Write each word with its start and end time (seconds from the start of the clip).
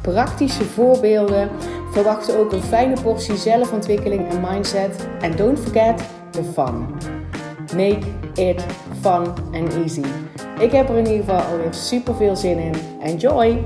praktische 0.00 0.64
voorbeelden. 0.64 1.50
Verwacht 1.92 2.36
ook 2.36 2.52
een 2.52 2.62
fijne 2.62 3.00
portie 3.02 3.36
zelfontwikkeling 3.36 4.28
en 4.28 4.40
mindset. 4.40 5.08
En 5.20 5.36
don't 5.36 5.58
forget 5.58 6.02
the 6.30 6.44
fun. 6.44 6.86
Make 7.76 8.06
it 8.34 8.64
fun 9.00 9.26
and 9.52 9.74
easy. 9.74 10.04
Ik 10.58 10.72
heb 10.72 10.88
er 10.88 10.96
in 10.96 11.06
ieder 11.06 11.24
geval 11.24 11.40
alweer 11.40 11.74
super 11.74 12.14
veel 12.14 12.36
zin 12.36 12.58
in. 12.58 12.74
Enjoy! 13.02 13.64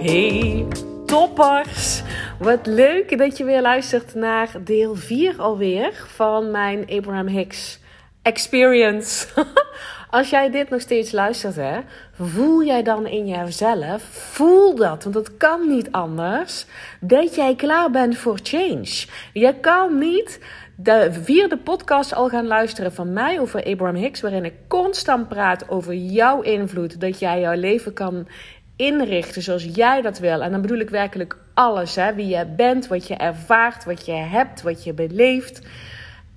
Hey 0.00 0.66
toppers! 1.06 2.02
Wat 2.38 2.66
leuk 2.66 3.18
dat 3.18 3.36
je 3.36 3.44
weer 3.44 3.62
luistert 3.62 4.14
naar 4.14 4.50
deel 4.64 4.94
4 4.94 5.34
alweer 5.38 5.92
van 6.06 6.50
mijn 6.50 6.86
Abraham 6.88 7.26
Hicks 7.26 7.80
Experience. 8.22 9.26
Als 10.16 10.30
jij 10.30 10.50
dit 10.50 10.70
nog 10.70 10.80
steeds 10.80 11.12
luistert, 11.12 11.56
hè, 11.56 11.78
voel 12.12 12.64
jij 12.64 12.82
dan 12.82 13.06
in 13.06 13.26
jezelf, 13.26 14.02
voel 14.02 14.74
dat, 14.74 15.02
want 15.02 15.14
dat 15.14 15.36
kan 15.36 15.68
niet 15.68 15.92
anders, 15.92 16.66
dat 17.00 17.34
jij 17.34 17.54
klaar 17.54 17.90
bent 17.90 18.16
voor 18.16 18.38
change. 18.42 19.06
Je 19.32 19.54
kan 19.60 19.98
niet 19.98 20.40
de 20.76 21.08
vierde 21.22 21.56
podcast 21.56 22.14
al 22.14 22.28
gaan 22.28 22.46
luisteren 22.46 22.92
van 22.92 23.12
mij 23.12 23.40
over 23.40 23.64
Abraham 23.64 23.96
Hicks, 23.96 24.20
waarin 24.20 24.44
ik 24.44 24.54
constant 24.68 25.28
praat 25.28 25.68
over 25.68 25.94
jouw 25.94 26.40
invloed, 26.40 27.00
dat 27.00 27.18
jij 27.18 27.40
jouw 27.40 27.56
leven 27.56 27.92
kan 27.92 28.28
inrichten 28.76 29.42
zoals 29.42 29.68
jij 29.74 30.02
dat 30.02 30.18
wil. 30.18 30.42
En 30.42 30.50
dan 30.50 30.60
bedoel 30.60 30.78
ik 30.78 30.90
werkelijk 30.90 31.36
alles, 31.54 31.94
hè? 31.94 32.14
wie 32.14 32.26
je 32.28 32.46
bent, 32.56 32.86
wat 32.86 33.06
je 33.06 33.14
ervaart, 33.14 33.84
wat 33.84 34.06
je 34.06 34.12
hebt, 34.12 34.62
wat 34.62 34.84
je 34.84 34.92
beleeft 34.92 35.60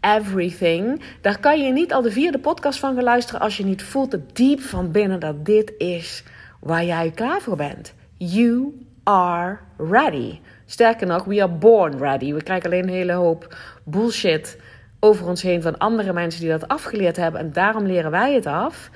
everything. 0.02 1.02
Daar 1.22 1.40
kan 1.40 1.62
je 1.62 1.72
niet 1.72 1.94
al 1.94 2.02
de 2.02 2.12
vierde 2.12 2.40
podcast 2.40 2.80
van 2.80 2.96
gaan 2.96 3.04
luisteren 3.04 3.42
als 3.42 3.58
je 3.58 3.66
niet 3.66 3.84
voelt 3.84 4.12
het 4.12 4.36
diep 4.36 4.62
van 4.62 4.92
binnen 4.92 5.20
dat 5.20 5.46
dit 5.46 5.74
is 5.78 6.24
waar 6.60 6.86
jij 6.86 7.12
klaar 7.12 7.42
voor 7.42 7.56
bent. 7.56 7.94
You 8.18 8.86
are 9.04 9.58
ready. 9.78 10.40
Sterker 10.66 11.08
nog, 11.08 11.24
we 11.24 11.42
are 11.42 11.52
born 11.52 11.98
ready. 11.98 12.34
We 12.34 12.44
krijgen 12.44 12.66
alleen 12.66 12.84
een 12.84 12.90
hele 12.94 13.14
hoop 13.14 13.58
bullshit 13.84 14.58
over 15.00 15.28
ons 15.28 15.42
heen 15.42 15.62
van 15.62 15.78
andere 15.78 16.14
mensen 16.14 16.42
die 16.42 16.50
dat 16.50 16.68
afgeleerd 16.68 17.16
hebben. 17.16 17.42
En 17.42 17.54
daarom 17.54 17.86
leren 17.86 18.12
wij 18.12 18.34
het 18.34 18.46
af. 18.46 18.90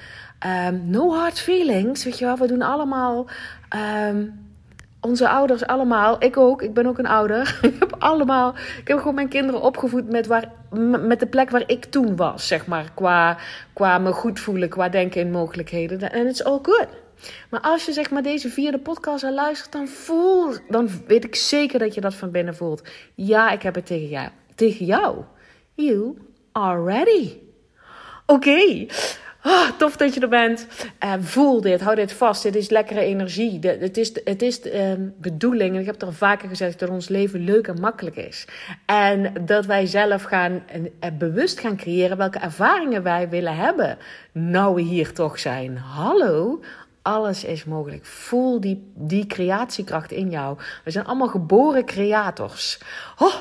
Um, 0.67 0.82
no 0.86 1.14
hard 1.14 1.40
feelings, 1.40 2.04
weet 2.04 2.20
je 2.20 2.26
wel. 2.26 2.38
We 2.38 2.48
doen 2.48 2.62
allemaal 2.62 3.28
um, 4.10 4.53
onze 5.04 5.30
ouders 5.30 5.66
allemaal, 5.66 6.23
ik 6.23 6.38
ook, 6.38 6.62
ik 6.62 6.73
ben 6.73 6.86
ook 6.86 6.98
een 6.98 7.08
ouder. 7.08 7.58
ik 7.62 7.76
heb 7.80 7.96
allemaal, 8.00 8.56
ik 8.80 8.88
heb 8.88 8.98
gewoon 8.98 9.16
mijn 9.16 9.28
kinderen 9.28 9.62
opgevoed 9.62 10.10
met, 10.10 10.28
waar, 10.28 10.52
met 11.00 11.20
de 11.20 11.28
plek 11.28 11.50
waar 11.50 11.64
ik 11.66 11.86
toen 11.86 12.16
was, 12.16 12.48
zeg 12.48 12.68
maar. 12.68 12.92
Qua, 12.94 13.38
qua 13.73 13.98
me 13.98 14.12
goed 14.12 14.40
voelen, 14.40 14.70
qua 14.70 14.90
denken 14.90 15.22
in 15.22 15.32
mogelijkheden. 15.32 16.12
En 16.12 16.28
it's 16.28 16.44
all 16.44 16.60
good. 16.62 16.88
Maar 17.50 17.62
als 17.62 17.86
je 17.86 17.94
zeg 17.94 18.12
maar 18.12 18.23
deze 18.23 18.50
vierde 18.50 18.80
podcast 18.80 19.23
al 19.23 19.34
luistert, 19.34 19.72
dan 19.72 19.88
voel, 19.88 20.54
dan 20.70 20.90
weet 21.08 21.23
ik 21.23 21.36
zeker 21.36 21.80
dat 21.80 21.94
je 21.94 22.02
dat 22.02 22.14
van 22.14 22.32
binnen 22.32 22.56
voelt. 22.56 22.82
Ja, 23.16 23.52
ik 23.52 23.61
heb 23.61 23.76
het 23.76 23.86
tegen 23.86 24.08
jou. 24.08 24.30
Tegen 24.56 24.86
jou. 24.86 25.17
You 25.73 26.17
are 26.52 26.83
ready. 26.83 27.38
Oké. 28.26 28.86
Oh, 29.45 29.70
tof 29.77 29.98
dat 29.98 30.14
je 30.14 30.20
er 30.20 30.30
bent. 30.30 30.67
Uh, 31.04 31.14
voel 31.20 31.61
dit, 31.61 31.81
hou 31.81 31.95
dit 31.95 32.14
vast. 32.14 32.43
Dit 32.43 32.55
is 32.55 32.70
lekkere 32.70 32.99
energie. 32.99 33.59
Het 33.61 33.98
is, 33.98 34.11
het 34.23 34.42
is 34.42 34.61
de 34.61 34.98
uh, 34.98 35.08
bedoeling, 35.17 35.73
en 35.73 35.80
ik 35.80 35.86
heb 35.86 35.95
het 35.95 36.04
al 36.04 36.11
vaker 36.11 36.49
gezegd, 36.49 36.80
dat 36.80 36.89
ons 36.89 37.09
leven 37.09 37.43
leuk 37.43 37.67
en 37.67 37.80
makkelijk 37.80 38.15
is. 38.15 38.48
En 38.86 39.33
dat 39.45 39.65
wij 39.65 39.86
zelf 39.86 40.23
gaan 40.23 40.64
uh, 40.76 41.09
bewust 41.17 41.59
gaan 41.59 41.77
creëren 41.77 42.17
welke 42.17 42.39
ervaringen 42.39 43.03
wij 43.03 43.30
willen 43.30 43.55
hebben. 43.55 43.98
Nou 44.32 44.76
we 44.76 44.82
hier 44.82 45.14
toch 45.14 45.39
zijn. 45.39 45.77
Hallo, 45.77 46.59
alles 47.03 47.43
is 47.43 47.64
mogelijk. 47.64 48.05
Voel 48.05 48.59
die, 48.59 48.91
die 48.95 49.25
creatiekracht 49.25 50.11
in 50.11 50.30
jou. 50.30 50.58
We 50.83 50.91
zijn 50.91 51.05
allemaal 51.05 51.27
geboren 51.27 51.86
creators. 51.86 52.80
Oh, 53.17 53.33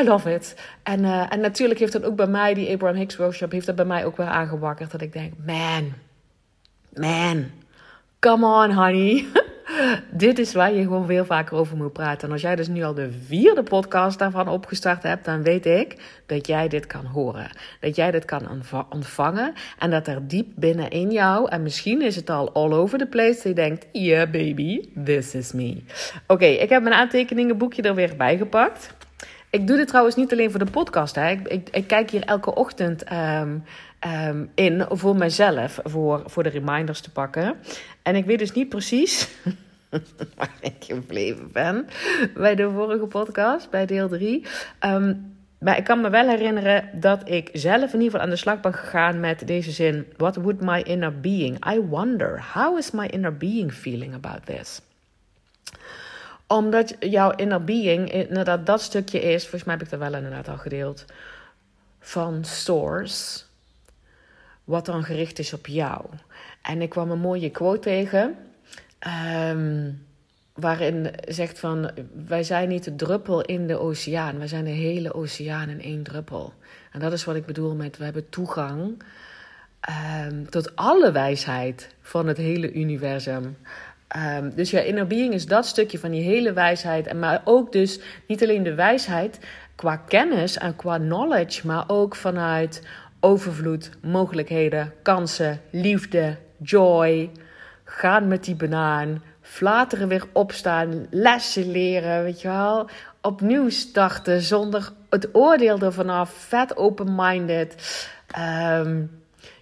I 0.00 0.04
love 0.04 0.34
it. 0.34 0.54
En, 0.82 1.00
uh, 1.00 1.32
en 1.32 1.40
natuurlijk 1.40 1.80
heeft 1.80 1.92
dat 1.92 2.04
ook 2.04 2.16
bij 2.16 2.26
mij, 2.26 2.54
die 2.54 2.72
Abraham 2.72 2.98
Hicks 2.98 3.16
workshop, 3.16 3.52
heeft 3.52 3.66
dat 3.66 3.76
bij 3.76 3.84
mij 3.84 4.04
ook 4.04 4.16
weer 4.16 4.26
aangewakkerd. 4.26 4.90
Dat 4.90 5.00
ik 5.00 5.12
denk, 5.12 5.32
man, 5.46 5.92
man, 6.94 7.50
come 8.18 8.46
on 8.46 8.72
honey. 8.72 9.26
dit 10.10 10.38
is 10.38 10.52
waar 10.52 10.72
je 10.72 10.82
gewoon 10.82 11.06
veel 11.06 11.24
vaker 11.24 11.56
over 11.56 11.76
moet 11.76 11.92
praten. 11.92 12.26
En 12.26 12.32
als 12.32 12.42
jij 12.42 12.56
dus 12.56 12.68
nu 12.68 12.82
al 12.82 12.94
de 12.94 13.10
vierde 13.26 13.62
podcast 13.62 14.18
daarvan 14.18 14.48
opgestart 14.48 15.02
hebt, 15.02 15.24
dan 15.24 15.42
weet 15.42 15.66
ik 15.66 15.96
dat 16.26 16.46
jij 16.46 16.68
dit 16.68 16.86
kan 16.86 17.04
horen. 17.04 17.50
Dat 17.80 17.96
jij 17.96 18.10
dit 18.10 18.24
kan 18.24 18.64
ontvangen. 18.90 19.52
En 19.78 19.90
dat 19.90 20.06
er 20.06 20.28
diep 20.28 20.46
binnenin 20.54 21.10
jou, 21.10 21.48
en 21.50 21.62
misschien 21.62 22.02
is 22.02 22.16
het 22.16 22.30
al 22.30 22.52
all 22.52 22.72
over 22.72 22.98
the 22.98 23.06
place, 23.06 23.34
dat 23.34 23.42
je 23.42 23.52
denkt: 23.52 23.86
yeah, 23.92 24.30
baby, 24.30 24.88
this 25.04 25.34
is 25.34 25.52
me. 25.52 25.82
Oké, 26.26 26.46
ik 26.46 26.68
heb 26.68 26.82
mijn 26.82 26.94
aantekeningenboekje 26.94 27.82
er 27.82 27.94
weer 27.94 28.16
bij 28.16 28.36
gepakt. 28.36 28.94
Ik 29.50 29.66
doe 29.66 29.76
dit 29.76 29.88
trouwens 29.88 30.16
niet 30.16 30.32
alleen 30.32 30.50
voor 30.50 30.64
de 30.64 30.70
podcast. 30.70 31.14
Hè. 31.14 31.30
Ik, 31.30 31.68
ik, 31.70 31.86
kijk 31.86 32.10
hier 32.10 32.24
elke 32.24 32.54
ochtend 32.54 33.12
um, 33.12 33.64
um, 34.06 34.50
in 34.54 34.86
voor 34.88 35.16
mezelf, 35.16 35.78
voor, 35.84 36.22
voor 36.26 36.42
de 36.42 36.48
reminders 36.48 37.00
te 37.00 37.10
pakken. 37.10 37.56
En 38.02 38.16
ik 38.16 38.24
weet 38.24 38.38
dus 38.38 38.52
niet 38.52 38.68
precies 38.68 39.28
waar 40.36 40.54
ik 40.60 40.74
gebleven 40.78 41.52
ben 41.52 41.86
bij 42.34 42.54
de 42.54 42.70
vorige 42.70 43.06
podcast, 43.06 43.70
bij 43.70 43.86
deel 43.86 44.08
3. 44.08 44.36
Um, 44.40 44.46
ehm, 44.78 45.14
maar 45.62 45.78
ik 45.78 45.84
kan 45.84 46.00
me 46.00 46.10
wel 46.10 46.28
herinneren 46.28 46.88
dat 46.92 47.28
ik 47.28 47.50
zelf 47.52 47.92
in 47.92 48.00
ieder 48.00 48.04
geval 48.04 48.20
aan 48.20 48.30
de 48.30 48.36
slag 48.36 48.60
ben 48.60 48.74
gegaan 48.74 49.20
met 49.20 49.46
deze 49.46 49.70
zin: 49.70 50.06
What 50.16 50.36
would 50.36 50.60
my 50.60 50.80
inner 50.80 51.20
being? 51.20 51.72
I 51.72 51.80
wonder, 51.80 52.44
how 52.52 52.78
is 52.78 52.90
my 52.90 53.06
inner 53.06 53.36
being 53.36 53.72
feeling 53.72 54.14
about 54.14 54.46
this? 54.46 54.80
Omdat 56.46 56.96
jouw 57.00 57.30
inner 57.30 57.64
being 57.64 58.12
inderdaad 58.12 58.66
dat 58.66 58.82
stukje 58.82 59.20
is, 59.20 59.42
volgens 59.42 59.64
mij 59.64 59.74
heb 59.74 59.82
ik 59.82 59.90
dat 59.90 59.98
wel 59.98 60.14
inderdaad 60.14 60.48
al 60.48 60.56
gedeeld, 60.56 61.04
van 62.00 62.44
source, 62.44 63.42
wat 64.64 64.86
dan 64.86 65.04
gericht 65.04 65.38
is 65.38 65.52
op 65.52 65.66
jou. 65.66 66.04
En 66.62 66.82
ik 66.82 66.90
kwam 66.90 67.10
een 67.10 67.18
mooie 67.18 67.50
quote 67.50 67.80
tegen, 67.80 68.36
um, 69.50 70.06
waarin 70.54 71.10
zegt 71.28 71.58
van, 71.58 71.90
wij 72.26 72.42
zijn 72.42 72.68
niet 72.68 72.84
de 72.84 72.96
druppel 72.96 73.42
in 73.42 73.66
de 73.66 73.78
oceaan, 73.78 74.38
wij 74.38 74.48
zijn 74.48 74.64
de 74.64 74.70
hele 74.70 75.14
oceaan 75.14 75.68
in 75.68 75.80
één 75.80 76.02
druppel. 76.02 76.52
En 76.92 77.00
dat 77.00 77.12
is 77.12 77.24
wat 77.24 77.36
ik 77.36 77.46
bedoel 77.46 77.74
met, 77.74 77.96
we 77.96 78.04
hebben 78.04 78.28
toegang 78.28 79.02
um, 80.28 80.50
tot 80.50 80.76
alle 80.76 81.12
wijsheid 81.12 81.94
van 82.00 82.26
het 82.26 82.36
hele 82.36 82.72
universum. 82.72 83.56
Um, 84.16 84.54
dus 84.54 84.70
ja, 84.70 84.80
inner 84.80 85.06
being 85.06 85.34
is 85.34 85.46
dat 85.46 85.66
stukje 85.66 85.98
van 85.98 86.10
die 86.10 86.22
hele 86.22 86.52
wijsheid. 86.52 87.06
En 87.06 87.18
maar 87.18 87.42
ook 87.44 87.72
dus 87.72 88.00
niet 88.26 88.42
alleen 88.42 88.62
de 88.62 88.74
wijsheid 88.74 89.38
qua 89.74 89.96
kennis 89.96 90.58
en 90.58 90.76
qua 90.76 90.98
knowledge, 90.98 91.66
maar 91.66 91.84
ook 91.86 92.16
vanuit 92.16 92.86
overvloed, 93.22 93.90
mogelijkheden, 94.00 94.92
kansen, 95.02 95.60
liefde, 95.70 96.36
joy. 96.58 97.30
Gaan 97.84 98.28
met 98.28 98.44
die 98.44 98.54
banaan, 98.54 99.22
flateren 99.40 100.08
weer 100.08 100.24
opstaan, 100.32 101.06
lessen 101.10 101.70
leren, 101.70 102.22
weet 102.22 102.40
je 102.40 102.48
wel. 102.48 102.88
Opnieuw 103.20 103.68
starten 103.68 104.40
zonder 104.40 104.92
het 105.10 105.28
oordeel 105.32 105.78
ervan 105.80 106.08
af, 106.08 106.30
vet 106.30 106.76
open-minded. 106.76 107.74
Um, 108.38 109.10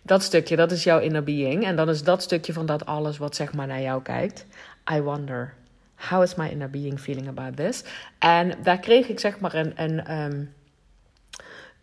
dat 0.02 0.22
stukje, 0.22 0.56
dat 0.56 0.72
is 0.72 0.84
jouw 0.84 0.98
inner 0.98 1.22
being. 1.22 1.64
En 1.64 1.76
dan 1.76 1.88
is 1.88 2.02
dat 2.02 2.22
stukje 2.22 2.52
van 2.52 2.66
dat 2.66 2.86
alles 2.86 3.18
wat 3.18 3.36
zeg 3.36 3.52
maar 3.52 3.66
naar 3.66 3.80
jou 3.80 4.02
kijkt. 4.02 4.46
I 4.92 5.00
wonder, 5.00 5.54
how 5.94 6.22
is 6.22 6.34
my 6.34 6.48
inner 6.48 6.70
being 6.70 7.00
feeling 7.00 7.28
about 7.28 7.56
this? 7.56 7.84
En 8.18 8.54
daar 8.62 8.78
kreeg 8.78 9.08
ik 9.08 9.20
zeg 9.20 9.40
maar 9.40 9.54
een, 9.54 9.72
een, 9.76 10.12
um, 10.20 10.54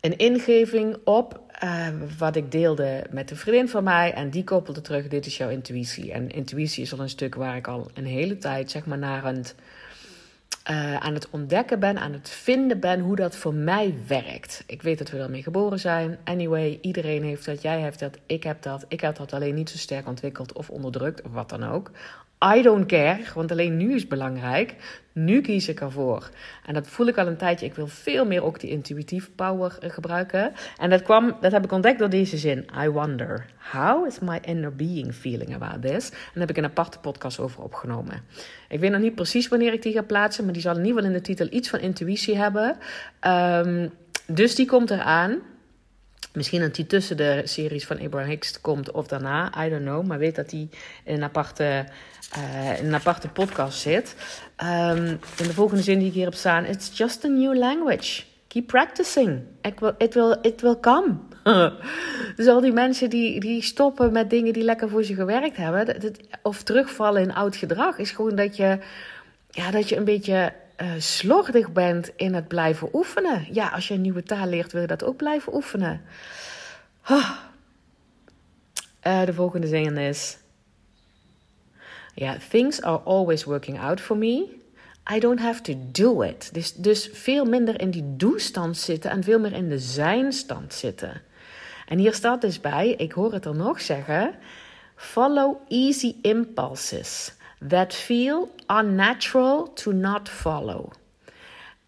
een 0.00 0.16
ingeving 0.16 0.96
op. 1.04 1.40
Uh, 1.64 1.88
wat 2.18 2.36
ik 2.36 2.52
deelde 2.52 3.06
met 3.10 3.30
een 3.30 3.36
vriendin 3.36 3.68
van 3.68 3.84
mij. 3.84 4.12
En 4.14 4.30
die 4.30 4.44
koppelde 4.44 4.80
terug: 4.80 5.08
Dit 5.08 5.26
is 5.26 5.36
jouw 5.36 5.48
intuïtie. 5.48 6.12
En 6.12 6.30
intuïtie 6.30 6.82
is 6.82 6.92
al 6.92 6.98
een 6.98 7.08
stuk 7.08 7.34
waar 7.34 7.56
ik 7.56 7.66
al 7.66 7.90
een 7.94 8.06
hele 8.06 8.38
tijd 8.38 8.70
zeg 8.70 8.86
maar 8.86 8.98
naar 8.98 9.24
een 9.24 9.44
uh, 10.70 10.96
aan 10.96 11.14
het 11.14 11.30
ontdekken 11.30 11.80
ben, 11.80 11.98
aan 11.98 12.12
het 12.12 12.30
vinden 12.30 12.80
ben 12.80 13.00
hoe 13.00 13.16
dat 13.16 13.36
voor 13.36 13.54
mij 13.54 13.94
werkt. 14.06 14.64
Ik 14.66 14.82
weet 14.82 14.98
dat 14.98 15.10
we 15.10 15.18
daarmee 15.18 15.42
geboren 15.42 15.78
zijn. 15.80 16.18
Anyway, 16.24 16.78
iedereen 16.80 17.22
heeft 17.22 17.44
dat, 17.44 17.62
jij 17.62 17.80
hebt 17.80 17.98
dat, 17.98 18.18
ik 18.26 18.42
heb 18.42 18.62
dat. 18.62 18.84
Ik 18.88 19.00
heb 19.00 19.16
dat 19.16 19.32
alleen 19.32 19.54
niet 19.54 19.70
zo 19.70 19.76
sterk 19.76 20.08
ontwikkeld 20.08 20.52
of 20.52 20.70
onderdrukt 20.70 21.22
of 21.22 21.32
wat 21.32 21.48
dan 21.48 21.64
ook. 21.64 21.90
I 22.44 22.62
don't 22.62 22.86
care, 22.86 23.20
want 23.34 23.50
alleen 23.50 23.76
nu 23.76 23.94
is 23.94 24.06
belangrijk. 24.06 24.74
Nu 25.12 25.40
kies 25.40 25.68
ik 25.68 25.80
ervoor. 25.80 26.30
En 26.66 26.74
dat 26.74 26.86
voel 26.86 27.06
ik 27.06 27.18
al 27.18 27.26
een 27.26 27.36
tijdje. 27.36 27.66
Ik 27.66 27.74
wil 27.74 27.86
veel 27.86 28.26
meer 28.26 28.44
ook 28.44 28.60
die 28.60 28.70
intuïtieve 28.70 29.30
power 29.30 29.76
eh, 29.80 29.90
gebruiken. 29.90 30.52
En 30.76 30.90
dat, 30.90 31.02
kwam, 31.02 31.36
dat 31.40 31.52
heb 31.52 31.64
ik 31.64 31.72
ontdekt 31.72 31.98
door 31.98 32.10
deze 32.10 32.36
zin. 32.36 32.66
I 32.82 32.88
wonder, 32.88 33.46
how 33.72 34.06
is 34.06 34.18
my 34.18 34.38
inner 34.42 34.76
being 34.76 35.14
feeling 35.14 35.54
about 35.54 35.82
this? 35.82 36.10
En 36.10 36.16
daar 36.16 36.46
heb 36.46 36.50
ik 36.50 36.56
een 36.56 36.64
aparte 36.64 36.98
podcast 36.98 37.38
over 37.38 37.62
opgenomen. 37.62 38.22
Ik 38.68 38.80
weet 38.80 38.90
nog 38.90 39.00
niet 39.00 39.14
precies 39.14 39.48
wanneer 39.48 39.72
ik 39.72 39.82
die 39.82 39.92
ga 39.92 40.02
plaatsen. 40.02 40.44
Maar 40.44 40.52
die 40.52 40.62
zal 40.62 40.76
in 40.76 40.84
ieder 40.84 40.94
geval 40.94 41.10
in 41.10 41.16
de 41.16 41.24
titel 41.24 41.46
iets 41.50 41.68
van 41.68 41.78
intuïtie 41.78 42.36
hebben. 42.36 42.76
Um, 43.26 43.90
dus 44.26 44.54
die 44.54 44.66
komt 44.66 44.90
eraan. 44.90 45.38
Misschien 46.32 46.60
dat 46.60 46.74
die 46.74 46.86
tussen 46.86 47.16
de 47.16 47.42
series 47.44 47.86
van 47.86 48.00
Abraham 48.00 48.30
Hicks 48.30 48.60
komt 48.60 48.90
of 48.90 49.06
daarna, 49.06 49.64
I 49.66 49.68
don't 49.68 49.82
know. 49.82 50.06
Maar 50.06 50.18
weet 50.18 50.36
dat 50.36 50.50
die 50.50 50.68
in 51.04 51.14
een 51.14 51.22
aparte, 51.22 51.86
uh, 52.38 52.78
in 52.78 52.86
een 52.86 52.94
aparte 52.94 53.28
podcast 53.28 53.78
zit. 53.78 54.14
Um, 54.64 55.06
in 55.36 55.46
de 55.46 55.52
volgende 55.52 55.82
zin 55.82 55.98
die 55.98 56.08
ik 56.08 56.14
hier 56.14 56.24
heb 56.24 56.34
staan: 56.34 56.64
It's 56.64 56.98
just 56.98 57.24
a 57.24 57.28
new 57.28 57.56
language. 57.56 58.22
Keep 58.48 58.66
practicing. 58.66 59.42
It 59.62 59.80
will, 59.80 59.94
it 59.98 60.14
will, 60.14 60.36
it 60.42 60.60
will 60.60 60.80
come. 60.80 61.14
dus 62.36 62.46
al 62.46 62.60
die 62.60 62.72
mensen 62.72 63.10
die, 63.10 63.40
die 63.40 63.62
stoppen 63.62 64.12
met 64.12 64.30
dingen 64.30 64.52
die 64.52 64.62
lekker 64.64 64.88
voor 64.88 65.04
ze 65.04 65.14
gewerkt 65.14 65.56
hebben, 65.56 65.96
of 66.42 66.62
terugvallen 66.62 67.22
in 67.22 67.34
oud 67.34 67.56
gedrag, 67.56 67.98
is 67.98 68.10
gewoon 68.10 68.34
dat 68.34 68.56
je, 68.56 68.78
ja, 69.50 69.70
dat 69.70 69.88
je 69.88 69.96
een 69.96 70.04
beetje 70.04 70.52
uh, 70.82 70.92
slordig 70.98 71.72
bent 71.72 72.10
in 72.16 72.34
het 72.34 72.48
blijven 72.48 72.88
oefenen. 72.92 73.46
Ja, 73.52 73.68
als 73.68 73.88
je 73.88 73.94
een 73.94 74.00
nieuwe 74.00 74.22
taal 74.22 74.46
leert, 74.46 74.72
wil 74.72 74.80
je 74.80 74.86
dat 74.86 75.04
ook 75.04 75.16
blijven 75.16 75.54
oefenen. 75.54 76.02
Uh, 77.10 77.38
de 79.24 79.32
volgende 79.32 79.66
zin 79.66 79.96
is: 79.96 80.38
Ja, 82.14 82.36
things 82.48 82.82
are 82.82 82.98
always 82.98 83.44
working 83.44 83.80
out 83.80 84.00
for 84.00 84.16
me. 84.16 84.56
I 85.14 85.18
don't 85.18 85.40
have 85.40 85.62
to 85.62 85.74
do 85.92 86.22
it. 86.22 86.54
Dus, 86.54 86.74
dus 86.74 87.10
veel 87.12 87.44
minder 87.44 87.80
in 87.80 87.90
die 87.90 88.16
doestand 88.16 88.76
zitten 88.76 89.10
en 89.10 89.24
veel 89.24 89.38
meer 89.38 89.52
in 89.52 89.68
de 89.68 89.78
zijnstand 89.78 90.74
zitten. 90.74 91.22
En 91.86 91.98
hier 91.98 92.14
staat 92.14 92.40
dus 92.40 92.60
bij, 92.60 92.90
ik 92.90 93.12
hoor 93.12 93.32
het 93.32 93.44
er 93.44 93.54
nog 93.54 93.80
zeggen: 93.80 94.34
follow 94.96 95.56
easy 95.68 96.14
impulses 96.22 97.36
that 97.68 97.94
feel 97.94 98.54
unnatural 98.66 99.72
to 99.72 99.92
not 99.92 100.28
follow. 100.28 100.92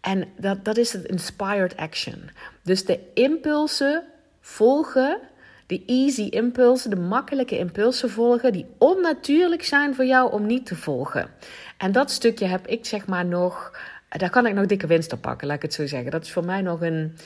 En 0.01 0.27
dat, 0.37 0.65
dat 0.65 0.77
is 0.77 0.93
het 0.93 1.05
inspired 1.05 1.77
action. 1.77 2.29
Dus 2.63 2.85
de 2.85 2.99
impulsen 3.13 4.03
volgen, 4.39 5.19
de 5.67 5.83
easy 5.85 6.21
impulsen, 6.21 6.89
de 6.89 6.95
makkelijke 6.95 7.57
impulsen 7.57 8.09
volgen, 8.09 8.51
die 8.51 8.65
onnatuurlijk 8.77 9.63
zijn 9.63 9.95
voor 9.95 10.05
jou 10.05 10.31
om 10.31 10.45
niet 10.45 10.65
te 10.65 10.75
volgen. 10.75 11.29
En 11.77 11.91
dat 11.91 12.11
stukje 12.11 12.45
heb 12.45 12.67
ik 12.67 12.85
zeg 12.85 13.05
maar 13.07 13.25
nog, 13.25 13.79
daar 14.09 14.29
kan 14.29 14.45
ik 14.45 14.53
nog 14.53 14.65
dikke 14.65 14.87
winst 14.87 15.13
op 15.13 15.21
pakken, 15.21 15.47
laat 15.47 15.55
ik 15.55 15.61
het 15.61 15.73
zo 15.73 15.87
zeggen. 15.87 16.11
Dat 16.11 16.23
is 16.23 16.31
voor 16.31 16.45
mij 16.45 16.61
nog 16.61 16.81
een. 16.81 17.17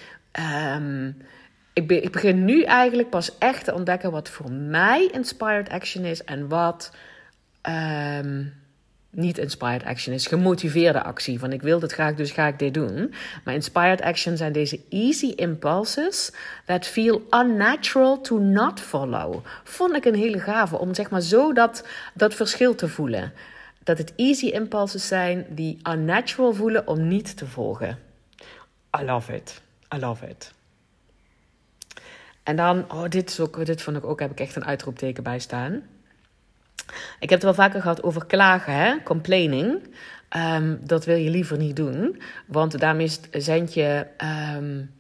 Um, 0.76 1.18
ik, 1.74 1.92
ik 1.92 2.12
begin 2.12 2.46
nu 2.46 2.64
eigenlijk 2.64 3.10
pas 3.10 3.38
echt 3.38 3.64
te 3.64 3.74
ontdekken 3.74 4.12
wat 4.12 4.30
voor 4.30 4.52
mij 4.52 5.10
inspired 5.12 5.70
action 5.70 6.06
is 6.06 6.24
en 6.24 6.48
wat. 6.48 6.92
Um, 7.68 8.54
niet 9.16 9.38
inspired 9.38 9.84
action 9.84 10.14
is 10.14 10.28
gemotiveerde 10.28 11.04
actie. 11.04 11.40
Van 11.40 11.52
ik 11.52 11.62
wil 11.62 11.80
dit 11.80 11.92
graag, 11.92 12.16
dus 12.16 12.32
ga 12.32 12.48
ik 12.48 12.60
dit 12.60 12.74
doen. 12.74 13.14
Maar 13.44 13.54
inspired 13.54 14.02
action 14.02 14.38
zijn 14.38 14.52
deze 14.52 14.80
easy 14.90 15.34
impulses 15.36 16.32
that 16.66 16.86
feel 16.86 17.22
unnatural 17.30 18.22
to 18.22 18.38
not 18.38 18.80
follow. 18.80 19.46
Vond 19.64 19.96
ik 19.96 20.06
een 20.06 20.16
hele 20.16 20.40
gave 20.40 20.78
om 20.78 20.94
zeg 20.94 21.10
maar 21.10 21.22
zo 21.22 21.54
dat, 21.54 21.88
dat 22.14 22.34
verschil 22.34 22.76
te 22.76 22.88
voelen. 22.88 23.34
Dat 23.84 23.98
het 23.98 24.14
easy 24.16 24.46
impulses 24.46 25.08
zijn 25.08 25.46
die 25.50 25.80
unnatural 25.90 26.54
voelen 26.54 26.88
om 26.88 27.08
niet 27.08 27.38
te 27.38 27.46
volgen. 27.46 28.00
I 29.00 29.04
love 29.04 29.36
it. 29.36 29.62
I 29.96 30.00
love 30.00 30.28
it. 30.28 30.54
En 32.44 32.56
dan, 32.56 32.92
oh, 32.92 33.10
dit, 33.10 33.30
is 33.30 33.40
ook, 33.40 33.66
dit 33.66 33.82
vond 33.82 33.98
ik 33.98 34.06
ook, 34.06 34.20
heb 34.20 34.32
ik 34.32 34.40
echt 34.40 34.56
een 34.56 34.66
uitroepteken 34.66 35.24
bij 35.24 35.40
staan. 35.40 35.84
Ik 37.20 37.30
heb 37.30 37.42
het 37.42 37.44
wel 37.44 37.54
vaker 37.54 37.82
gehad 37.82 38.04
over 38.04 38.26
klagen, 38.26 38.74
hè? 38.74 39.04
complaining. 39.04 39.84
Um, 40.38 40.80
dat 40.84 41.06
wil 41.06 41.16
je 41.16 41.30
liever 41.30 41.58
niet 41.58 41.76
doen, 41.76 42.22
want 42.46 42.80
daarmee 42.80 43.12
zend 43.32 43.74
je 43.74 44.06
um, 44.56 44.94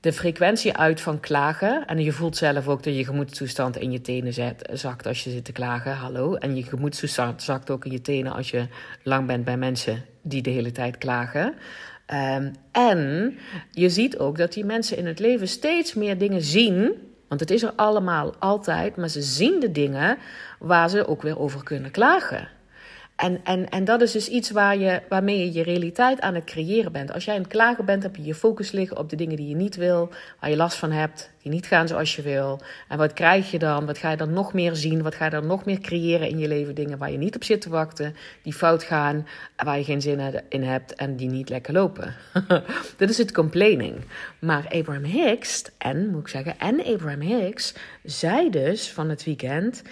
de 0.00 0.12
frequentie 0.12 0.76
uit 0.76 1.00
van 1.00 1.20
klagen. 1.20 1.86
En 1.86 2.02
je 2.02 2.12
voelt 2.12 2.36
zelf 2.36 2.68
ook 2.68 2.82
dat 2.82 2.96
je 2.96 3.04
gemoedstoestand 3.04 3.76
in 3.76 3.92
je 3.92 4.00
tenen 4.00 4.32
zet, 4.32 4.68
zakt 4.72 5.06
als 5.06 5.24
je 5.24 5.30
zit 5.30 5.44
te 5.44 5.52
klagen. 5.52 5.96
Hallo. 5.96 6.34
En 6.34 6.56
je 6.56 6.62
gemoedstoestand 6.62 7.42
zakt 7.42 7.70
ook 7.70 7.84
in 7.84 7.92
je 7.92 8.00
tenen 8.00 8.32
als 8.32 8.50
je 8.50 8.66
lang 9.02 9.26
bent 9.26 9.44
bij 9.44 9.56
mensen 9.56 10.04
die 10.22 10.42
de 10.42 10.50
hele 10.50 10.72
tijd 10.72 10.98
klagen. 10.98 11.54
Um, 12.36 12.52
en 12.72 13.34
je 13.70 13.88
ziet 13.88 14.18
ook 14.18 14.38
dat 14.38 14.52
die 14.52 14.64
mensen 14.64 14.96
in 14.96 15.06
het 15.06 15.18
leven 15.18 15.48
steeds 15.48 15.94
meer 15.94 16.18
dingen 16.18 16.42
zien 16.42 17.06
want 17.28 17.40
het 17.40 17.50
is 17.50 17.62
er 17.62 17.72
allemaal 17.76 18.34
altijd, 18.38 18.96
maar 18.96 19.08
ze 19.08 19.22
zien 19.22 19.60
de 19.60 19.72
dingen 19.72 20.18
waar 20.58 20.90
ze 20.90 21.06
ook 21.06 21.22
weer 21.22 21.38
over 21.38 21.62
kunnen 21.62 21.90
klagen. 21.90 22.48
En, 23.18 23.40
en, 23.44 23.68
en 23.68 23.84
dat 23.84 24.00
is 24.00 24.12
dus 24.12 24.28
iets 24.28 24.50
waar 24.50 24.76
je, 24.76 25.02
waarmee 25.08 25.38
je 25.38 25.52
je 25.52 25.62
realiteit 25.62 26.20
aan 26.20 26.34
het 26.34 26.44
creëren 26.44 26.92
bent. 26.92 27.12
Als 27.12 27.24
jij 27.24 27.34
aan 27.34 27.40
het 27.40 27.50
klagen 27.50 27.84
bent, 27.84 28.02
heb 28.02 28.16
je 28.16 28.24
je 28.24 28.34
focus 28.34 28.70
liggen 28.70 28.96
op 28.98 29.10
de 29.10 29.16
dingen 29.16 29.36
die 29.36 29.48
je 29.48 29.54
niet 29.54 29.76
wil, 29.76 30.10
waar 30.40 30.50
je 30.50 30.56
last 30.56 30.78
van 30.78 30.90
hebt, 30.90 31.30
die 31.42 31.52
niet 31.52 31.66
gaan 31.66 31.88
zoals 31.88 32.16
je 32.16 32.22
wil. 32.22 32.60
En 32.88 32.98
wat 32.98 33.12
krijg 33.12 33.50
je 33.50 33.58
dan? 33.58 33.86
Wat 33.86 33.98
ga 33.98 34.10
je 34.10 34.16
dan 34.16 34.32
nog 34.32 34.52
meer 34.52 34.76
zien? 34.76 35.02
Wat 35.02 35.14
ga 35.14 35.24
je 35.24 35.30
dan 35.30 35.46
nog 35.46 35.64
meer 35.64 35.78
creëren 35.78 36.28
in 36.28 36.38
je 36.38 36.48
leven? 36.48 36.74
Dingen 36.74 36.98
waar 36.98 37.10
je 37.10 37.18
niet 37.18 37.36
op 37.36 37.44
zit 37.44 37.60
te 37.60 37.70
wachten, 37.70 38.16
die 38.42 38.52
fout 38.52 38.82
gaan, 38.82 39.26
waar 39.56 39.78
je 39.78 39.84
geen 39.84 40.02
zin 40.02 40.42
in 40.48 40.62
hebt 40.62 40.94
en 40.94 41.16
die 41.16 41.30
niet 41.30 41.48
lekker 41.48 41.72
lopen. 41.72 42.14
dat 42.98 43.08
is 43.08 43.18
het 43.18 43.32
complaining. 43.32 43.94
Maar 44.38 44.66
Abraham 44.70 45.04
Hicks, 45.04 45.64
en 45.78 46.10
moet 46.10 46.20
ik 46.20 46.28
zeggen, 46.28 46.58
en 46.58 46.84
Abraham 46.84 47.20
Hicks, 47.20 47.74
zei 48.02 48.50
dus 48.50 48.92
van 48.92 49.08
het 49.08 49.24
weekend, 49.24 49.82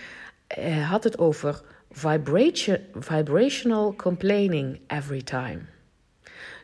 eh, 0.46 0.90
had 0.90 1.04
het 1.04 1.18
over 1.18 1.62
vibration, 1.90 2.78
vibrational 2.98 3.94
complaining 3.96 4.80
every 4.86 5.22
time. 5.22 5.58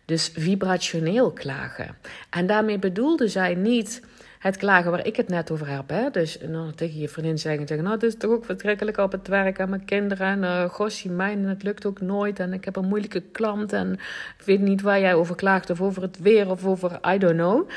Dus 0.05 0.31
vibrationeel 0.35 1.31
klagen. 1.31 1.97
En 2.31 2.47
daarmee 2.47 2.79
bedoelde 2.79 3.29
zij 3.29 3.55
niet 3.55 4.03
het 4.39 4.57
klagen 4.57 4.91
waar 4.91 5.07
ik 5.07 5.17
het 5.17 5.29
net 5.29 5.51
over 5.51 5.69
heb. 5.69 6.13
Dus 6.13 6.39
nou, 6.49 6.73
tegen 6.73 6.99
je 6.99 7.09
vriendin 7.09 7.39
zeggen, 7.39 7.67
zeggen 7.67 7.87
nou, 7.87 7.99
het 7.99 8.07
is 8.07 8.17
toch 8.17 8.31
ook 8.31 8.45
vertrekkelijk 8.45 8.97
op 8.97 9.13
het 9.13 9.29
werk 9.29 9.59
en 9.59 9.69
mijn 9.69 9.85
kinderen. 9.85 10.27
En 10.27 10.39
uh, 10.43 10.71
gossie, 10.71 11.11
mijn, 11.11 11.45
het 11.45 11.63
lukt 11.63 11.87
ook 11.87 12.01
nooit. 12.01 12.41
En 12.41 12.53
ik 12.53 12.65
heb 12.65 12.77
een 12.77 12.89
moeilijke 12.89 13.21
klant 13.21 13.73
en 13.73 13.93
ik 14.39 14.45
weet 14.45 14.61
niet 14.61 14.83
waar 14.83 15.01
jij 15.01 15.15
over 15.15 15.35
klaagt. 15.35 15.71
Of 15.71 15.81
over 15.81 16.03
het 16.03 16.19
weer 16.19 16.51
of 16.51 16.67
over 16.67 17.01
I 17.15 17.19
don't 17.19 17.35
know. 17.35 17.69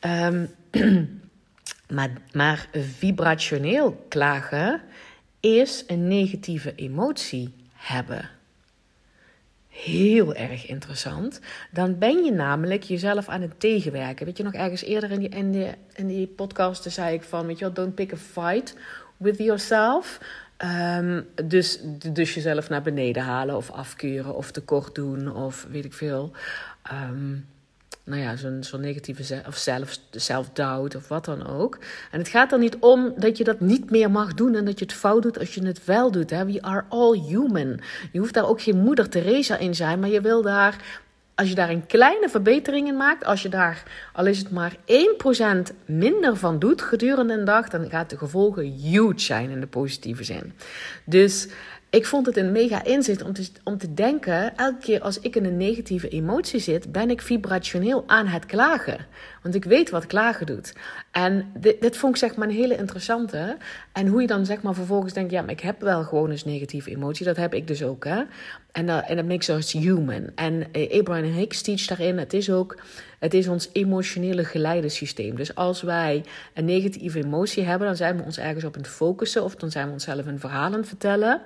Um, 0.00 0.50
maar, 1.96 2.10
maar 2.32 2.68
vibrationeel 2.72 4.04
klagen 4.08 4.80
is 5.44 5.84
een 5.86 6.08
negatieve 6.08 6.74
emotie 6.74 7.54
hebben. 7.72 8.30
Heel 9.68 10.34
erg 10.34 10.66
interessant. 10.66 11.40
Dan 11.70 11.98
ben 11.98 12.24
je 12.24 12.32
namelijk 12.32 12.82
jezelf 12.82 13.28
aan 13.28 13.40
het 13.40 13.60
tegenwerken. 13.60 14.26
Weet 14.26 14.36
je 14.36 14.42
nog 14.42 14.52
ergens 14.52 14.82
eerder 14.82 15.10
in 15.10 15.18
die, 15.18 15.28
in 15.28 15.50
die, 15.50 15.70
in 15.94 16.06
die 16.06 16.26
podcast 16.26 16.92
zei 16.92 17.14
ik 17.14 17.22
van, 17.22 17.46
weet 17.46 17.58
je 17.58 17.64
wel, 17.64 17.74
don't 17.74 17.94
pick 17.94 18.12
a 18.12 18.16
fight 18.16 18.76
with 19.16 19.38
yourself. 19.38 20.20
Um, 20.98 21.26
dus, 21.44 21.80
dus 22.12 22.34
jezelf 22.34 22.68
naar 22.68 22.82
beneden 22.82 23.22
halen 23.22 23.56
of 23.56 23.70
afkeuren 23.70 24.34
of 24.34 24.50
tekort 24.50 24.94
doen 24.94 25.34
of 25.34 25.66
weet 25.70 25.84
ik 25.84 25.92
veel. 25.92 26.32
Um, 26.92 27.46
nou 28.04 28.20
ja, 28.20 28.36
zo'n 28.36 28.64
zo'n 28.64 28.80
negatieve 28.80 29.42
of 29.46 29.56
zelf, 29.56 29.98
self-doubt 30.10 30.96
of 30.96 31.08
wat 31.08 31.24
dan 31.24 31.46
ook. 31.46 31.78
En 32.10 32.18
het 32.18 32.28
gaat 32.28 32.52
er 32.52 32.58
niet 32.58 32.76
om 32.80 33.14
dat 33.16 33.38
je 33.38 33.44
dat 33.44 33.60
niet 33.60 33.90
meer 33.90 34.10
mag 34.10 34.34
doen 34.34 34.54
en 34.54 34.64
dat 34.64 34.78
je 34.78 34.84
het 34.84 34.94
fout 34.94 35.22
doet 35.22 35.38
als 35.38 35.54
je 35.54 35.66
het 35.66 35.84
wel 35.84 36.10
doet. 36.10 36.30
Hè? 36.30 36.44
We 36.44 36.62
are 36.62 36.84
all 36.88 37.18
human. 37.18 37.80
Je 38.12 38.18
hoeft 38.18 38.34
daar 38.34 38.48
ook 38.48 38.62
geen 38.62 38.76
moeder 38.76 39.08
Teresa 39.08 39.56
in 39.56 39.74
zijn, 39.74 39.98
maar 39.98 40.08
je 40.08 40.20
wil 40.20 40.42
daar, 40.42 41.00
als 41.34 41.48
je 41.48 41.54
daar 41.54 41.70
een 41.70 41.86
kleine 41.86 42.28
verbetering 42.28 42.88
in 42.88 42.96
maakt, 42.96 43.24
als 43.24 43.42
je 43.42 43.48
daar, 43.48 43.82
al 44.12 44.26
is 44.26 44.38
het 44.38 44.50
maar 44.50 44.76
1% 44.76 45.74
minder 45.86 46.36
van 46.36 46.58
doet 46.58 46.82
gedurende 46.82 47.34
een 47.34 47.44
dag, 47.44 47.68
dan 47.68 47.90
gaat 47.90 48.10
de 48.10 48.18
gevolgen 48.18 48.64
huge 48.64 49.20
zijn 49.20 49.50
in 49.50 49.60
de 49.60 49.66
positieve 49.66 50.24
zin. 50.24 50.52
Dus 51.04 51.48
ik 51.94 52.06
vond 52.06 52.26
het 52.26 52.36
een 52.36 52.52
mega 52.52 52.84
inzicht 52.84 53.22
om 53.22 53.32
te, 53.32 53.48
om 53.64 53.78
te 53.78 53.94
denken, 53.94 54.56
elke 54.56 54.78
keer 54.78 55.00
als 55.00 55.20
ik 55.20 55.36
in 55.36 55.44
een 55.44 55.56
negatieve 55.56 56.08
emotie 56.08 56.60
zit, 56.60 56.92
ben 56.92 57.10
ik 57.10 57.22
vibrationeel 57.22 58.04
aan 58.06 58.26
het 58.26 58.46
klagen. 58.46 59.06
Want 59.42 59.54
ik 59.54 59.64
weet 59.64 59.90
wat 59.90 60.06
klagen 60.06 60.46
doet. 60.46 60.72
En 61.10 61.52
dit, 61.58 61.96
vond 61.96 62.14
ik 62.14 62.20
zeg 62.20 62.36
maar 62.36 62.48
een 62.48 62.54
hele 62.54 62.76
interessante. 62.76 63.56
En 63.92 64.06
hoe 64.06 64.20
je 64.20 64.26
dan 64.26 64.46
zeg 64.46 64.62
maar 64.62 64.74
vervolgens 64.74 65.12
denkt, 65.12 65.30
ja, 65.30 65.40
maar 65.40 65.50
ik 65.50 65.60
heb 65.60 65.80
wel 65.80 66.04
gewoon 66.04 66.30
eens 66.30 66.44
negatieve 66.44 66.90
emotie. 66.90 67.26
Dat 67.26 67.36
heb 67.36 67.54
ik 67.54 67.66
dus 67.66 67.82
ook, 67.82 68.04
hè. 68.04 68.22
En, 68.72 68.86
uh, 68.86 69.10
en 69.10 69.16
dat 69.16 69.24
makes 69.24 69.48
us 69.48 69.72
human. 69.72 70.30
En 70.34 70.66
uh, 70.72 70.98
Abraham 70.98 71.32
Hicks 71.32 71.62
teach 71.62 71.86
daarin, 71.86 72.18
het 72.18 72.32
is 72.32 72.50
ook, 72.50 72.78
het 73.18 73.34
is 73.34 73.48
ons 73.48 73.68
emotionele 73.72 74.44
geleidensysteem. 74.44 75.36
Dus 75.36 75.54
als 75.54 75.82
wij 75.82 76.24
een 76.54 76.64
negatieve 76.64 77.18
emotie 77.18 77.64
hebben, 77.64 77.86
dan 77.86 77.96
zijn 77.96 78.16
we 78.16 78.22
ons 78.22 78.38
ergens 78.38 78.64
op 78.64 78.74
aan 78.74 78.82
het 78.82 78.90
focussen. 78.90 79.44
Of 79.44 79.54
dan 79.54 79.70
zijn 79.70 79.86
we 79.86 79.92
onszelf 79.92 80.26
een 80.26 80.40
verhaal 80.40 80.64
aan 80.64 80.72
het 80.72 80.88
vertellen 80.88 81.40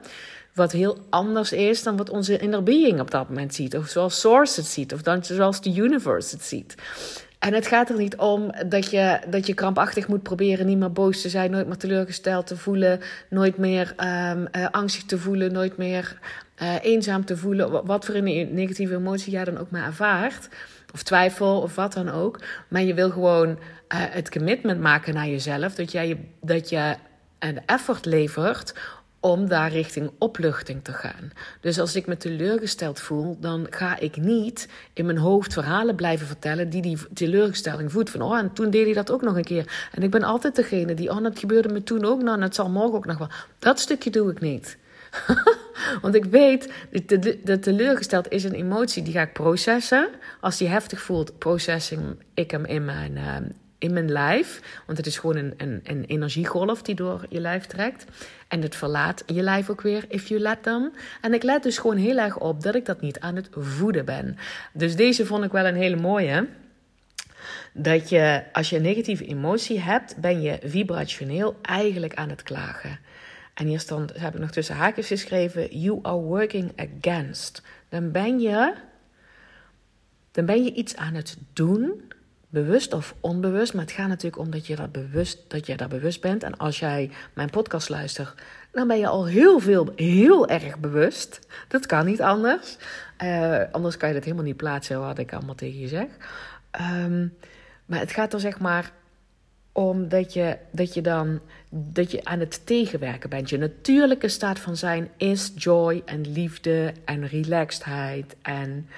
wat 0.58 0.72
heel 0.72 0.98
anders 1.10 1.52
is 1.52 1.82
dan 1.82 1.96
wat 1.96 2.10
onze 2.10 2.38
inner 2.38 2.62
being 2.62 3.00
op 3.00 3.10
dat 3.10 3.28
moment 3.28 3.54
ziet. 3.54 3.76
Of 3.76 3.88
zoals 3.88 4.20
Source 4.20 4.60
het 4.60 4.68
ziet, 4.68 4.92
of 4.92 5.02
dan 5.02 5.24
zoals 5.24 5.60
de 5.60 5.74
universe 5.74 6.34
het 6.34 6.44
ziet. 6.44 6.74
En 7.38 7.54
het 7.54 7.66
gaat 7.66 7.90
er 7.90 7.96
niet 7.96 8.16
om 8.16 8.52
dat 8.66 8.90
je, 8.90 9.20
dat 9.30 9.46
je 9.46 9.54
krampachtig 9.54 10.08
moet 10.08 10.22
proberen 10.22 10.66
niet 10.66 10.78
meer 10.78 10.92
boos 10.92 11.20
te 11.20 11.28
zijn, 11.28 11.50
nooit 11.50 11.66
meer 11.66 11.76
teleurgesteld 11.76 12.46
te 12.46 12.56
voelen, 12.56 13.00
nooit 13.30 13.56
meer 13.56 13.94
um, 14.30 14.46
angstig 14.70 15.04
te 15.04 15.18
voelen, 15.18 15.52
nooit 15.52 15.76
meer 15.76 16.18
uh, 16.62 16.74
eenzaam 16.82 17.24
te 17.24 17.36
voelen. 17.36 17.86
Wat 17.86 18.04
voor 18.04 18.14
een 18.14 18.54
negatieve 18.54 18.94
emotie 18.94 19.32
jij 19.32 19.44
dan 19.44 19.58
ook 19.58 19.70
maar 19.70 19.84
ervaart, 19.84 20.48
of 20.94 21.02
twijfel 21.02 21.60
of 21.60 21.74
wat 21.74 21.92
dan 21.92 22.08
ook. 22.08 22.40
Maar 22.68 22.82
je 22.82 22.94
wil 22.94 23.10
gewoon 23.10 23.48
uh, 23.48 23.56
het 23.88 24.30
commitment 24.30 24.80
maken 24.80 25.14
naar 25.14 25.28
jezelf, 25.28 25.74
dat 25.74 25.92
jij 25.92 26.18
dat 26.40 26.68
je 26.68 26.94
een 27.38 27.60
effort 27.66 28.04
levert 28.04 28.74
om 29.20 29.48
daar 29.48 29.70
richting 29.70 30.10
opluchting 30.18 30.84
te 30.84 30.92
gaan. 30.92 31.32
Dus 31.60 31.80
als 31.80 31.96
ik 31.96 32.06
me 32.06 32.16
teleurgesteld 32.16 33.00
voel, 33.00 33.36
dan 33.40 33.66
ga 33.70 33.98
ik 33.98 34.16
niet 34.16 34.68
in 34.92 35.06
mijn 35.06 35.18
hoofd 35.18 35.52
verhalen 35.52 35.94
blijven 35.94 36.26
vertellen 36.26 36.70
die 36.70 36.82
die 36.82 36.98
teleurstelling 37.14 37.92
voedt. 37.92 38.10
Van, 38.10 38.22
oh, 38.22 38.38
en 38.38 38.52
toen 38.52 38.70
deed 38.70 38.84
hij 38.84 38.94
dat 38.94 39.10
ook 39.10 39.22
nog 39.22 39.36
een 39.36 39.44
keer. 39.44 39.88
En 39.92 40.02
ik 40.02 40.10
ben 40.10 40.22
altijd 40.22 40.56
degene 40.56 40.94
die, 40.94 41.10
oh, 41.10 41.22
dat 41.22 41.38
gebeurde 41.38 41.68
me 41.68 41.82
toen 41.82 42.04
ook 42.04 42.22
nog 42.22 42.34
en 42.34 42.42
het 42.42 42.54
zal 42.54 42.70
morgen 42.70 42.94
ook 42.94 43.06
nog 43.06 43.18
wel. 43.18 43.28
Dat 43.58 43.80
stukje 43.80 44.10
doe 44.10 44.30
ik 44.30 44.40
niet. 44.40 44.78
Want 46.02 46.14
ik 46.14 46.24
weet, 46.24 46.72
de, 47.44 47.58
teleurgesteld 47.60 48.28
is 48.28 48.44
een 48.44 48.54
emotie 48.54 49.02
die 49.02 49.12
ga 49.12 49.22
ik 49.22 49.32
processen. 49.32 50.08
Als 50.40 50.56
die 50.56 50.68
heftig 50.68 51.00
voelt, 51.00 51.38
processing 51.38 52.02
ik 52.34 52.50
hem 52.50 52.64
in 52.64 52.84
mijn, 52.84 53.16
uh, 53.16 53.36
in 53.78 53.92
mijn 53.92 54.10
lijf. 54.10 54.60
Want 54.86 54.98
het 54.98 55.06
is 55.06 55.18
gewoon 55.18 55.36
een, 55.36 55.54
een, 55.56 55.80
een 55.84 56.04
energiegolf 56.04 56.82
die 56.82 56.94
door 56.94 57.26
je 57.28 57.40
lijf 57.40 57.66
trekt. 57.66 58.04
En 58.48 58.62
het 58.62 58.76
verlaat 58.76 59.22
je 59.26 59.42
lijf 59.42 59.70
ook 59.70 59.80
weer, 59.80 60.04
if 60.08 60.28
you 60.28 60.40
let 60.40 60.62
them. 60.62 60.92
En 61.20 61.34
ik 61.34 61.42
let 61.42 61.62
dus 61.62 61.78
gewoon 61.78 61.96
heel 61.96 62.18
erg 62.18 62.38
op 62.38 62.62
dat 62.62 62.74
ik 62.74 62.84
dat 62.84 63.00
niet 63.00 63.20
aan 63.20 63.36
het 63.36 63.48
voeden 63.52 64.04
ben. 64.04 64.36
Dus 64.72 64.96
deze 64.96 65.26
vond 65.26 65.44
ik 65.44 65.52
wel 65.52 65.66
een 65.66 65.76
hele 65.76 65.96
mooie. 65.96 66.48
Dat 67.72 68.08
je, 68.08 68.42
als 68.52 68.70
je 68.70 68.76
een 68.76 68.82
negatieve 68.82 69.26
emotie 69.26 69.80
hebt, 69.80 70.16
ben 70.16 70.40
je 70.40 70.58
vibrationeel 70.62 71.56
eigenlijk 71.62 72.14
aan 72.14 72.28
het 72.28 72.42
klagen. 72.42 72.98
En 73.54 73.66
hier 73.66 73.80
stond, 73.80 74.18
heb 74.18 74.34
ik 74.34 74.40
nog 74.40 74.50
tussen 74.50 74.74
haakjes 74.74 75.06
geschreven, 75.06 75.78
you 75.78 75.98
are 76.02 76.16
working 76.16 76.72
against. 76.76 77.62
Dan 77.88 78.10
ben 78.10 78.40
je, 78.40 78.74
dan 80.30 80.46
ben 80.46 80.64
je 80.64 80.72
iets 80.72 80.96
aan 80.96 81.14
het 81.14 81.36
doen 81.52 82.02
bewust 82.48 82.92
of 82.92 83.14
onbewust. 83.20 83.74
Maar 83.74 83.84
het 83.84 83.92
gaat 83.92 84.08
natuurlijk 84.08 84.42
om 84.42 84.50
dat 84.50 84.66
je, 84.66 84.76
dat, 84.76 84.92
bewust, 84.92 85.38
dat 85.48 85.66
je 85.66 85.76
daar 85.76 85.88
bewust 85.88 86.20
bent. 86.20 86.42
En 86.42 86.56
als 86.56 86.78
jij 86.78 87.10
mijn 87.32 87.50
podcast 87.50 87.88
luistert, 87.88 88.34
dan 88.72 88.86
ben 88.86 88.98
je 88.98 89.06
al 89.06 89.26
heel 89.26 89.58
veel, 89.58 89.92
heel 89.96 90.48
erg 90.48 90.78
bewust. 90.78 91.46
Dat 91.68 91.86
kan 91.86 92.06
niet 92.06 92.22
anders. 92.22 92.76
Uh, 93.22 93.60
anders 93.72 93.96
kan 93.96 94.08
je 94.08 94.14
dat 94.14 94.24
helemaal 94.24 94.44
niet 94.44 94.56
plaatsen, 94.56 95.00
wat 95.00 95.18
ik 95.18 95.32
allemaal 95.32 95.54
tegen 95.54 95.78
je 95.78 95.88
zeg. 95.88 96.06
Um, 96.80 97.34
maar 97.86 97.98
het 97.98 98.12
gaat 98.12 98.32
er 98.32 98.40
zeg 98.40 98.58
maar 98.58 98.92
om 99.72 100.08
dat 100.08 100.32
je, 100.32 100.56
dat 100.70 100.94
je 100.94 101.00
dan 101.00 101.40
dat 101.70 102.10
je 102.10 102.24
aan 102.24 102.40
het 102.40 102.66
tegenwerken 102.66 103.30
bent. 103.30 103.50
Je 103.50 103.58
natuurlijke 103.58 104.28
staat 104.28 104.58
van 104.58 104.76
zijn 104.76 105.08
is 105.16 105.52
joy 105.56 106.02
en 106.04 106.32
liefde 106.32 106.92
en 107.04 107.26
relaxedheid 107.26 108.36
en 108.42 108.88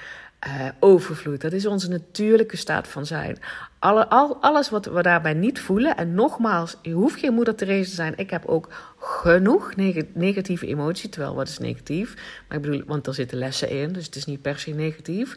uh, 0.46 0.68
overvloed. 0.78 1.40
Dat 1.40 1.52
is 1.52 1.66
onze 1.66 1.88
natuurlijke 1.88 2.56
staat 2.56 2.88
van 2.88 3.06
zijn. 3.06 3.38
Al, 3.78 4.06
alles 4.40 4.70
wat 4.70 4.86
we 4.86 5.02
daarbij 5.02 5.34
niet 5.34 5.60
voelen. 5.60 5.96
En 5.96 6.14
nogmaals, 6.14 6.76
je 6.82 6.92
hoeft 6.92 7.18
geen 7.18 7.34
moeder 7.34 7.54
Therese 7.54 7.88
te 7.88 7.94
zijn. 7.94 8.12
Ik 8.16 8.30
heb 8.30 8.46
ook 8.46 8.68
genoeg 8.98 9.76
negatieve 10.14 10.66
emotie. 10.66 11.08
Terwijl, 11.08 11.34
wat 11.34 11.48
is 11.48 11.58
negatief? 11.58 12.14
Maar 12.48 12.56
ik 12.56 12.62
bedoel, 12.62 12.82
want 12.86 13.06
er 13.06 13.14
zitten 13.14 13.38
lessen 13.38 13.68
in. 13.68 13.92
Dus 13.92 14.06
het 14.06 14.16
is 14.16 14.26
niet 14.26 14.42
per 14.42 14.58
se 14.58 14.70
negatief. 14.70 15.36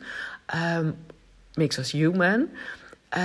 Um, 0.77 0.95
makes 1.53 1.77
us 1.77 1.91
human. 1.91 2.49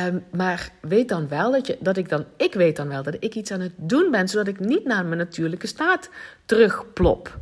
Um, 0.06 0.24
maar 0.32 0.70
weet 0.80 1.08
dan 1.08 1.28
wel 1.28 1.52
dat, 1.52 1.66
je, 1.66 1.76
dat 1.80 1.96
ik 1.96 2.08
dan, 2.08 2.24
ik 2.36 2.54
weet 2.54 2.76
dan 2.76 2.88
wel 2.88 3.02
dat 3.02 3.16
ik 3.20 3.34
iets 3.34 3.50
aan 3.50 3.60
het 3.60 3.72
doen 3.76 4.10
ben, 4.10 4.28
zodat 4.28 4.48
ik 4.48 4.60
niet 4.60 4.84
naar 4.84 5.04
mijn 5.04 5.18
natuurlijke 5.18 5.66
staat 5.66 6.10
terugplop. 6.44 7.38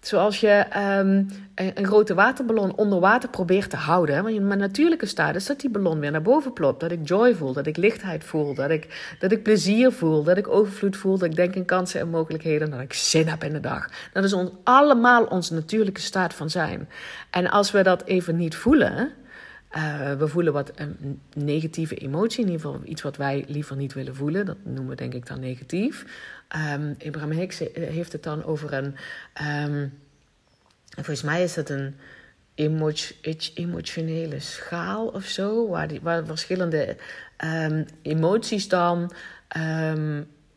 Zoals 0.00 0.40
je 0.40 0.66
um, 0.98 1.28
een, 1.54 1.86
grote 1.86 2.14
waterballon 2.14 2.76
onder 2.76 3.00
water 3.00 3.28
probeert 3.28 3.70
te 3.70 3.76
houden. 3.76 4.22
Want 4.22 4.40
mijn 4.40 4.58
natuurlijke 4.58 5.06
staat 5.06 5.34
is 5.34 5.46
dat 5.46 5.60
die 5.60 5.70
ballon 5.70 6.00
weer 6.00 6.10
naar 6.10 6.22
boven 6.22 6.52
plopt. 6.52 6.80
Dat 6.80 6.90
ik 6.90 7.08
joy 7.08 7.34
voel, 7.34 7.52
dat 7.52 7.66
ik 7.66 7.76
lichtheid 7.76 8.24
voel, 8.24 8.54
dat 8.54 8.70
ik, 8.70 9.14
dat 9.18 9.32
ik 9.32 9.42
plezier 9.42 9.92
voel, 9.92 10.22
dat 10.22 10.36
ik 10.36 10.48
overvloed 10.48 10.96
voel, 10.96 11.18
dat 11.18 11.28
ik 11.28 11.36
denk 11.36 11.54
in 11.54 11.64
kansen 11.64 12.00
en 12.00 12.08
mogelijkheden, 12.08 12.70
dat 12.70 12.80
ik 12.80 12.92
zin 12.92 13.28
heb 13.28 13.44
in 13.44 13.52
de 13.52 13.60
dag. 13.60 13.88
Dat 14.12 14.24
is 14.24 14.32
ons, 14.32 14.50
allemaal 14.64 15.24
onze 15.24 15.54
natuurlijke 15.54 16.00
staat 16.00 16.34
van 16.34 16.50
zijn. 16.50 16.88
En 17.30 17.50
als 17.50 17.70
we 17.70 17.82
dat 17.82 18.04
even 18.04 18.36
niet 18.36 18.56
voelen, 18.56 19.12
uh, 19.76 20.12
we 20.12 20.28
voelen 20.28 20.52
wat 20.52 20.72
een 20.74 21.20
negatieve 21.34 21.94
emotie, 21.94 22.44
in 22.44 22.50
ieder 22.50 22.66
geval 22.66 22.80
iets 22.84 23.02
wat 23.02 23.16
wij 23.16 23.44
liever 23.48 23.76
niet 23.76 23.92
willen 23.92 24.14
voelen. 24.14 24.46
Dat 24.46 24.56
noemen 24.64 24.88
we 24.88 24.94
denk 24.94 25.14
ik 25.14 25.26
dan 25.26 25.40
negatief. 25.40 26.04
Um, 26.56 26.96
Abraham 27.06 27.30
Hicks 27.30 27.58
heeft 27.74 28.12
het 28.12 28.22
dan 28.22 28.44
over 28.44 28.72
een. 28.72 28.96
Um, 29.64 29.98
volgens 30.94 31.22
mij 31.22 31.42
is 31.42 31.56
het 31.56 31.68
een 31.68 31.94
emotionele 33.54 34.40
schaal 34.40 35.06
of 35.06 35.24
zo, 35.24 35.68
waar, 35.68 35.88
die, 35.88 36.00
waar 36.00 36.26
verschillende 36.26 36.96
um, 37.44 37.86
emoties 38.02 38.68
dan 38.68 39.12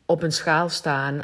op 0.05 0.23
een 0.23 0.31
schaal 0.31 0.69
staan. 0.69 1.21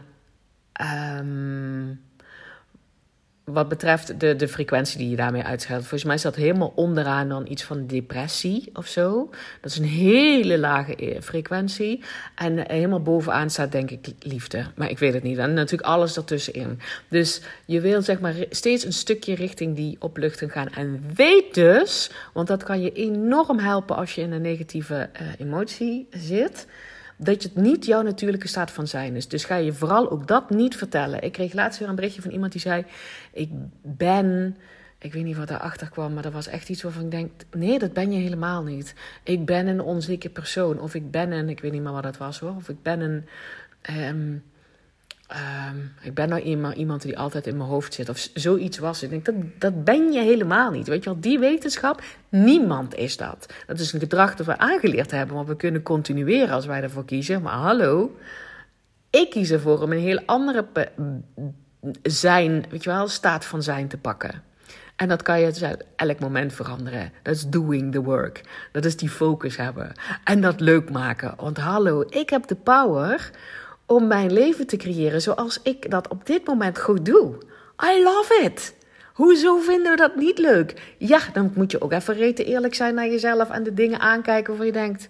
Wat 3.53 3.69
betreft 3.69 4.19
de, 4.19 4.35
de 4.35 4.47
frequentie 4.47 4.97
die 4.97 5.09
je 5.09 5.15
daarmee 5.15 5.43
uitscheldt. 5.43 5.81
Volgens 5.81 6.03
mij 6.03 6.17
staat 6.17 6.35
helemaal 6.35 6.71
onderaan 6.75 7.29
dan 7.29 7.45
iets 7.49 7.63
van 7.63 7.87
depressie 7.87 8.69
of 8.73 8.87
zo. 8.87 9.29
Dat 9.61 9.71
is 9.71 9.77
een 9.77 9.85
hele 9.85 10.57
lage 10.57 11.05
e- 11.05 11.21
frequentie. 11.21 12.03
En 12.35 12.71
helemaal 12.71 13.01
bovenaan 13.01 13.49
staat 13.49 13.71
denk 13.71 13.91
ik 13.91 14.07
liefde. 14.19 14.65
Maar 14.75 14.89
ik 14.89 14.99
weet 14.99 15.13
het 15.13 15.23
niet. 15.23 15.37
En 15.37 15.53
natuurlijk 15.53 15.89
alles 15.89 16.17
ertussenin. 16.17 16.79
Dus 17.07 17.41
je 17.65 17.81
wil 17.81 18.01
zeg 18.01 18.19
maar 18.19 18.35
steeds 18.49 18.85
een 18.85 18.93
stukje 18.93 19.35
richting 19.35 19.75
die 19.75 19.97
opluchting 19.99 20.51
gaan. 20.51 20.69
En 20.69 21.03
weet 21.15 21.53
dus, 21.53 22.11
want 22.33 22.47
dat 22.47 22.63
kan 22.63 22.81
je 22.81 22.91
enorm 22.91 23.59
helpen 23.59 23.95
als 23.95 24.15
je 24.15 24.21
in 24.21 24.31
een 24.31 24.41
negatieve 24.41 25.09
uh, 25.21 25.27
emotie 25.37 26.07
zit 26.11 26.67
dat 27.21 27.43
het 27.43 27.55
niet 27.55 27.85
jouw 27.85 28.01
natuurlijke 28.01 28.47
staat 28.47 28.71
van 28.71 28.87
zijn 28.87 29.15
is. 29.15 29.27
Dus 29.27 29.43
ga 29.43 29.55
je 29.55 29.73
vooral 29.73 30.11
ook 30.11 30.27
dat 30.27 30.49
niet 30.49 30.75
vertellen. 30.75 31.21
Ik 31.21 31.31
kreeg 31.31 31.53
laatst 31.53 31.79
weer 31.79 31.89
een 31.89 31.95
berichtje 31.95 32.21
van 32.21 32.31
iemand 32.31 32.51
die 32.51 32.61
zei: 32.61 32.85
Ik 33.33 33.49
ben. 33.81 34.57
Ik 34.97 35.13
weet 35.13 35.23
niet 35.23 35.37
wat 35.37 35.47
daarachter 35.47 35.89
kwam, 35.89 36.13
maar 36.13 36.23
dat 36.23 36.33
was 36.33 36.47
echt 36.47 36.69
iets 36.69 36.81
waarvan 36.81 37.03
ik 37.03 37.11
denk: 37.11 37.31
nee, 37.51 37.79
dat 37.79 37.93
ben 37.93 38.11
je 38.11 38.19
helemaal 38.19 38.63
niet. 38.63 38.93
Ik 39.23 39.45
ben 39.45 39.67
een 39.67 39.81
onzeker 39.81 40.29
persoon. 40.29 40.79
Of 40.79 40.93
ik 40.93 41.11
ben 41.11 41.31
een, 41.31 41.49
ik 41.49 41.59
weet 41.59 41.71
niet 41.71 41.81
meer 41.81 41.91
wat 41.91 42.03
dat 42.03 42.17
was 42.17 42.39
hoor. 42.39 42.55
Of 42.55 42.69
ik 42.69 42.81
ben 42.81 42.99
een. 42.99 43.25
Um, 43.95 44.43
Um, 45.31 45.93
ik 46.01 46.13
ben 46.13 46.29
nou 46.29 46.41
iemand, 46.41 46.75
iemand 46.75 47.01
die 47.01 47.17
altijd 47.17 47.47
in 47.47 47.57
mijn 47.57 47.69
hoofd 47.69 47.93
zit. 47.93 48.09
Of 48.09 48.29
zoiets 48.33 48.77
was. 48.77 49.03
Ik 49.03 49.09
denk, 49.09 49.25
dat, 49.25 49.35
dat 49.57 49.83
ben 49.83 50.11
je 50.11 50.19
helemaal 50.19 50.71
niet. 50.71 50.87
Weet 50.87 51.03
je 51.03 51.09
wel, 51.09 51.19
die 51.19 51.39
wetenschap, 51.39 52.01
niemand 52.29 52.95
is 52.95 53.17
dat. 53.17 53.53
Dat 53.67 53.79
is 53.79 53.93
een 53.93 53.99
gedrag 53.99 54.35
dat 54.35 54.45
we 54.45 54.57
aangeleerd 54.57 55.11
hebben. 55.11 55.35
Want 55.35 55.47
we 55.47 55.55
kunnen 55.55 55.83
continueren 55.83 56.53
als 56.53 56.65
wij 56.65 56.81
ervoor 56.81 57.05
kiezen. 57.05 57.41
Maar 57.41 57.53
hallo, 57.53 58.17
ik 59.09 59.29
kies 59.29 59.51
ervoor 59.51 59.81
om 59.81 59.91
een 59.91 59.99
heel 59.99 60.21
andere 60.25 60.65
zijn, 62.01 62.65
weet 62.69 62.83
je 62.83 62.89
wel, 62.89 63.07
staat 63.07 63.45
van 63.45 63.63
zijn 63.63 63.87
te 63.87 63.97
pakken. 63.97 64.43
En 64.95 65.07
dat 65.07 65.21
kan 65.21 65.39
je 65.39 65.47
dus 65.47 65.63
uit 65.63 65.85
elk 65.95 66.19
moment 66.19 66.53
veranderen. 66.53 67.11
Dat 67.23 67.35
is 67.35 67.47
doing 67.47 67.91
the 67.91 68.01
work. 68.01 68.41
Dat 68.71 68.85
is 68.85 68.97
die 68.97 69.09
focus 69.09 69.57
hebben. 69.57 69.91
En 70.23 70.41
dat 70.41 70.59
leuk 70.59 70.89
maken. 70.89 71.33
Want 71.37 71.57
hallo, 71.57 72.03
ik 72.09 72.29
heb 72.29 72.47
de 72.47 72.55
power 72.55 73.31
om 73.89 74.07
mijn 74.07 74.33
leven 74.33 74.67
te 74.67 74.77
creëren 74.77 75.21
zoals 75.21 75.59
ik 75.63 75.91
dat 75.91 76.07
op 76.07 76.25
dit 76.25 76.47
moment 76.47 76.79
goed 76.79 77.05
doe. 77.05 77.35
I 77.93 78.03
love 78.03 78.41
it. 78.43 78.75
Hoezo 79.13 79.57
vinden 79.57 79.91
we 79.91 79.97
dat 79.97 80.15
niet 80.15 80.37
leuk? 80.37 80.95
Ja, 80.97 81.19
dan 81.33 81.51
moet 81.55 81.71
je 81.71 81.81
ook 81.81 81.91
even 81.91 82.13
reten 82.13 82.45
eerlijk 82.45 82.73
zijn 82.73 82.95
naar 82.95 83.07
jezelf 83.07 83.49
en 83.49 83.63
de 83.63 83.73
dingen 83.73 83.99
aankijken 83.99 84.47
waarvan 84.47 84.65
je 84.65 84.71
denkt: 84.71 85.09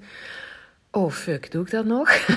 oh 0.91 1.11
fuck, 1.11 1.51
doe 1.51 1.63
ik 1.63 1.71
dat 1.71 1.85
nog? 1.85 2.09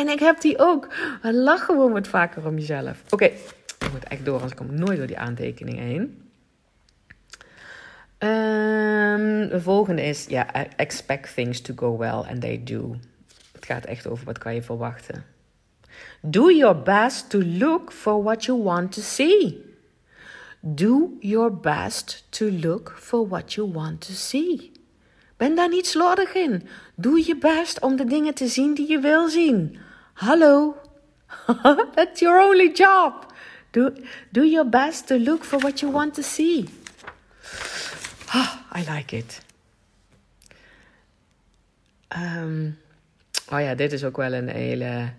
en 0.00 0.08
ik 0.08 0.18
heb 0.18 0.40
die 0.40 0.58
ook. 0.58 0.88
Lach 1.22 1.64
gewoon 1.64 1.92
wat 1.92 2.08
vaker 2.08 2.46
om 2.46 2.58
jezelf. 2.58 3.02
Oké, 3.10 3.24
ik 3.24 3.92
moet 3.92 4.04
echt 4.08 4.24
door, 4.24 4.34
anders 4.34 4.54
kom 4.54 4.70
ik 4.70 4.78
nooit 4.78 4.98
door 4.98 5.06
die 5.06 5.18
aantekeningen 5.18 5.84
heen. 5.84 6.00
Um, 8.18 9.48
de 9.48 9.60
volgende 9.60 10.02
is: 10.02 10.26
ja, 10.28 10.48
yeah, 10.52 10.66
expect 10.76 11.34
things 11.34 11.60
to 11.60 11.74
go 11.76 11.96
well 11.96 12.24
and 12.30 12.40
they 12.40 12.60
do. 12.64 12.96
Het 13.62 13.70
gaat 13.70 13.84
echt 13.84 14.06
over 14.06 14.24
wat 14.24 14.38
kan 14.38 14.54
je 14.54 14.62
verwachten. 14.62 15.24
Do 16.20 16.50
your 16.50 16.82
best 16.82 17.30
to 17.30 17.42
look 17.42 17.92
for 17.92 18.22
what 18.22 18.44
you 18.44 18.62
want 18.62 18.92
to 18.92 19.00
see. 19.00 19.64
Do 20.60 21.16
your 21.20 21.56
best 21.56 22.26
to 22.30 22.50
look 22.50 22.94
for 22.96 23.28
what 23.28 23.52
you 23.52 23.72
want 23.72 24.00
to 24.06 24.12
see. 24.12 24.72
Ben 25.36 25.54
daar 25.54 25.68
niet 25.68 25.86
slordig 25.86 26.34
in. 26.34 26.68
Doe 26.94 27.26
je 27.26 27.36
best 27.36 27.80
om 27.80 27.96
de 27.96 28.04
dingen 28.04 28.34
te 28.34 28.46
zien 28.46 28.74
die 28.74 28.88
je 28.88 28.98
wil 28.98 29.28
zien. 29.28 29.78
Hallo. 30.12 30.76
That's 31.94 32.20
your 32.20 32.48
only 32.48 32.70
job. 32.72 33.26
Do, 33.70 33.92
do 34.30 34.44
your 34.44 34.68
best 34.68 35.06
to 35.06 35.18
look 35.18 35.44
for 35.44 35.58
what 35.58 35.80
you 35.80 35.92
want 35.92 36.14
to 36.14 36.22
see. 36.22 36.68
Oh, 38.34 38.54
I 38.76 38.84
like 38.90 39.16
it. 39.16 39.40
Um, 42.16 42.76
oh 43.52 43.60
ja, 43.60 43.74
dit 43.74 43.92
is 43.92 44.04
ook 44.04 44.16
wel 44.16 44.32
een 44.32 44.48
hele. 44.48 45.10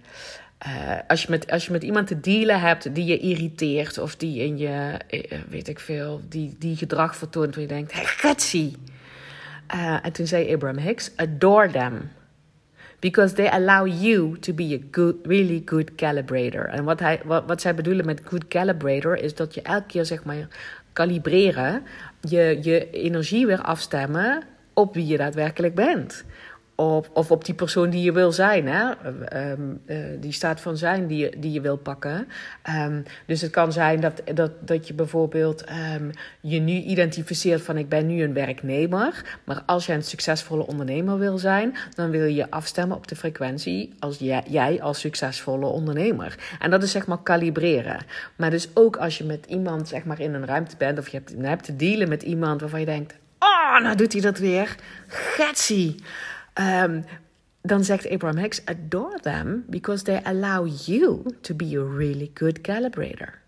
Uh, 0.67 0.97
als, 1.07 1.21
je 1.21 1.27
met, 1.29 1.51
als 1.51 1.65
je 1.65 1.71
met 1.71 1.83
iemand 1.83 2.07
te 2.07 2.19
dealen 2.19 2.59
hebt 2.59 2.95
die 2.95 3.05
je 3.05 3.17
irriteert 3.17 3.97
of 3.97 4.15
die 4.15 4.39
in 4.39 4.57
je, 4.57 4.99
uh, 5.09 5.39
weet 5.49 5.67
ik 5.67 5.79
veel, 5.79 6.21
die, 6.29 6.55
die 6.59 6.75
gedrag 6.75 7.15
vertoont 7.15 7.55
waar 7.55 7.61
je 7.61 7.67
denkt, 7.67 7.93
hey. 7.93 8.73
Uh, 9.75 10.05
en 10.05 10.11
toen 10.11 10.27
zei 10.27 10.53
Abraham 10.53 10.77
Hicks, 10.77 11.11
adore 11.15 11.71
them. 11.71 12.11
Because 12.99 13.33
they 13.33 13.47
allow 13.47 13.87
you 13.87 14.39
to 14.39 14.53
be 14.53 14.79
a 14.81 14.87
good, 14.91 15.15
really 15.23 15.61
good 15.65 15.95
calibrator. 15.95 16.65
En 16.65 16.83
wat, 16.83 16.99
hij, 16.99 17.21
wat, 17.25 17.43
wat 17.47 17.61
zij 17.61 17.75
bedoelen 17.75 18.05
met 18.05 18.21
good 18.25 18.47
calibrator 18.47 19.17
is 19.17 19.35
dat 19.35 19.53
je 19.53 19.61
elke 19.61 19.85
keer 19.87 20.05
zeg 20.05 20.23
maar 20.23 20.47
kalibreren, 20.93 21.83
je, 22.21 22.59
je 22.61 22.89
energie 22.89 23.45
weer 23.45 23.61
afstemmen 23.61 24.43
op 24.73 24.93
wie 24.93 25.07
je 25.07 25.17
daadwerkelijk 25.17 25.75
bent 25.75 26.23
of, 26.75 27.31
op 27.31 27.45
die 27.45 27.55
persoon 27.55 27.89
die 27.89 28.03
je 28.03 28.11
wil 28.11 28.31
zijn, 28.31 28.67
hè? 28.67 28.91
Um, 29.51 29.81
uh, 29.85 29.97
die 30.19 30.31
staat 30.31 30.61
van 30.61 30.77
zijn 30.77 31.07
die 31.07 31.17
je, 31.17 31.33
die 31.37 31.51
je 31.51 31.61
wil 31.61 31.77
pakken. 31.77 32.27
Um, 32.85 33.03
dus 33.25 33.41
het 33.41 33.51
kan 33.51 33.71
zijn 33.71 33.99
dat, 33.99 34.21
dat, 34.33 34.51
dat 34.59 34.87
je 34.87 34.93
bijvoorbeeld 34.93 35.63
um, 35.97 36.11
je 36.41 36.59
nu 36.59 36.71
identificeert 36.71 37.61
van 37.61 37.77
ik 37.77 37.89
ben 37.89 38.07
nu 38.07 38.23
een 38.23 38.33
werknemer. 38.33 39.39
Maar 39.43 39.63
als 39.65 39.85
jij 39.85 39.95
een 39.95 40.03
succesvolle 40.03 40.67
ondernemer 40.67 41.17
wil 41.17 41.37
zijn, 41.37 41.75
dan 41.95 42.09
wil 42.09 42.23
je 42.23 42.33
je 42.33 42.51
afstemmen 42.51 42.97
op 42.97 43.07
de 43.07 43.15
frequentie 43.15 43.93
als 43.99 44.17
jij, 44.19 44.43
jij 44.47 44.81
als 44.81 44.99
succesvolle 44.99 45.65
ondernemer. 45.65 46.35
En 46.59 46.69
dat 46.69 46.83
is 46.83 46.91
zeg 46.91 47.07
maar 47.07 47.23
kalibreren. 47.23 48.05
Maar 48.35 48.49
dus 48.49 48.69
ook 48.73 48.95
als 48.95 49.17
je 49.17 49.23
met 49.23 49.45
iemand 49.45 49.87
zeg 49.87 50.03
maar 50.03 50.19
in 50.19 50.33
een 50.33 50.45
ruimte 50.45 50.75
bent 50.77 50.99
of 50.99 51.07
je 51.07 51.17
hebt, 51.17 51.33
je 51.37 51.45
hebt 51.45 51.63
te 51.63 51.75
dealen 51.75 52.09
met 52.09 52.23
iemand 52.23 52.61
waarvan 52.61 52.79
je 52.79 52.85
denkt, 52.85 53.15
oh, 53.39 53.79
nou 53.81 53.95
doet 53.95 54.13
hij 54.13 54.21
dat 54.21 54.37
weer. 54.37 54.75
Getsie. 55.07 55.95
Um, 56.59 57.05
dan 57.61 57.83
zegt 57.83 58.09
Abraham 58.09 58.37
Hicks: 58.37 58.65
Adore 58.65 59.19
them 59.19 59.63
because 59.67 60.03
they 60.03 60.19
allow 60.23 60.65
you 60.85 61.23
to 61.41 61.55
be 61.55 61.77
a 61.77 61.83
really 61.83 62.31
good 62.33 62.61
calibrator. 62.61 63.41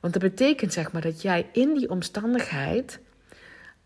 Want 0.00 0.12
dat 0.12 0.22
betekent 0.22 0.72
zeg 0.72 0.92
maar 0.92 1.02
dat 1.02 1.22
jij 1.22 1.48
in 1.52 1.74
die 1.74 1.90
omstandigheid 1.90 3.00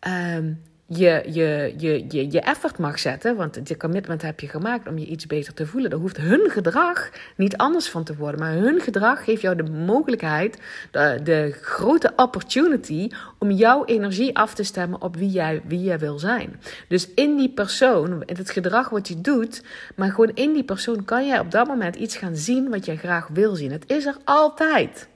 um, 0.00 0.62
je, 0.88 1.22
je, 1.26 1.74
je, 1.76 2.04
je, 2.08 2.30
je 2.30 2.40
effort 2.40 2.78
mag 2.78 2.98
zetten, 2.98 3.36
want 3.36 3.60
je 3.64 3.76
commitment 3.76 4.22
heb 4.22 4.40
je 4.40 4.48
gemaakt 4.48 4.88
om 4.88 4.98
je 4.98 5.06
iets 5.06 5.26
beter 5.26 5.54
te 5.54 5.66
voelen. 5.66 5.90
Daar 5.90 5.98
hoeft 5.98 6.16
hun 6.16 6.50
gedrag 6.50 7.10
niet 7.36 7.56
anders 7.56 7.88
van 7.88 8.04
te 8.04 8.16
worden, 8.16 8.40
maar 8.40 8.52
hun 8.52 8.80
gedrag 8.80 9.24
geeft 9.24 9.40
jou 9.40 9.56
de 9.56 9.70
mogelijkheid, 9.70 10.58
de, 10.90 11.58
grote 11.60 12.12
opportunity 12.16 13.10
om 13.38 13.50
jouw 13.50 13.84
energie 13.84 14.36
af 14.36 14.54
te 14.54 14.62
stemmen 14.62 15.02
op 15.02 15.16
wie 15.16 15.30
jij, 15.30 15.62
wie 15.66 15.82
jij 15.82 15.98
wil 15.98 16.18
zijn. 16.18 16.60
Dus 16.88 17.14
in 17.14 17.36
die 17.36 17.50
persoon, 17.50 18.22
in 18.22 18.36
het 18.36 18.50
gedrag 18.50 18.88
wat 18.88 19.08
je 19.08 19.20
doet, 19.20 19.62
maar 19.96 20.10
gewoon 20.10 20.34
in 20.34 20.52
die 20.52 20.64
persoon 20.64 21.04
kan 21.04 21.26
jij 21.26 21.38
op 21.38 21.50
dat 21.50 21.66
moment 21.66 21.96
iets 21.96 22.16
gaan 22.16 22.36
zien 22.36 22.68
wat 22.70 22.84
je 22.84 22.96
graag 22.96 23.28
wil 23.28 23.54
zien. 23.54 23.72
Het 23.72 23.84
is 23.86 24.06
er 24.06 24.16
altijd. 24.24 25.08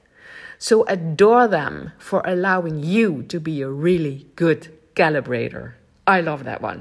So 0.58 0.84
adore 0.84 1.48
them 1.48 1.92
for 1.98 2.22
allowing 2.22 2.84
you 2.84 3.26
to 3.26 3.40
be 3.40 3.64
a 3.64 3.82
really 3.82 4.26
good 4.34 4.70
calibrator. 5.00 5.75
I 6.07 6.23
love 6.23 6.45
that 6.45 6.61
one. 6.61 6.80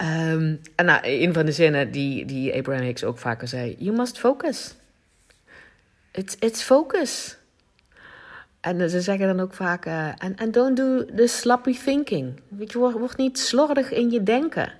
Um, 0.00 0.60
en 0.74 0.84
nou, 0.84 1.00
een 1.02 1.32
van 1.32 1.46
de 1.46 1.52
zinnen 1.52 1.90
die, 1.90 2.24
die 2.24 2.54
Abraham 2.54 2.84
Hicks 2.84 3.04
ook 3.04 3.18
vaker 3.18 3.48
zei: 3.48 3.76
You 3.78 3.96
must 3.96 4.18
focus. 4.18 4.74
It's, 6.12 6.36
it's 6.38 6.62
focus. 6.62 7.36
En 8.60 8.90
ze 8.90 9.00
zeggen 9.00 9.26
dan 9.26 9.40
ook 9.40 9.54
vaak: 9.54 9.86
And, 9.86 10.40
and 10.40 10.54
don't 10.54 10.76
do 10.76 11.04
the 11.04 11.26
sloppy 11.26 11.78
thinking. 11.84 12.40
Weet 12.48 12.72
je, 12.72 12.78
word, 12.78 12.98
word 12.98 13.16
niet 13.16 13.38
slordig 13.38 13.92
in 13.92 14.10
je 14.10 14.22
denken. 14.22 14.72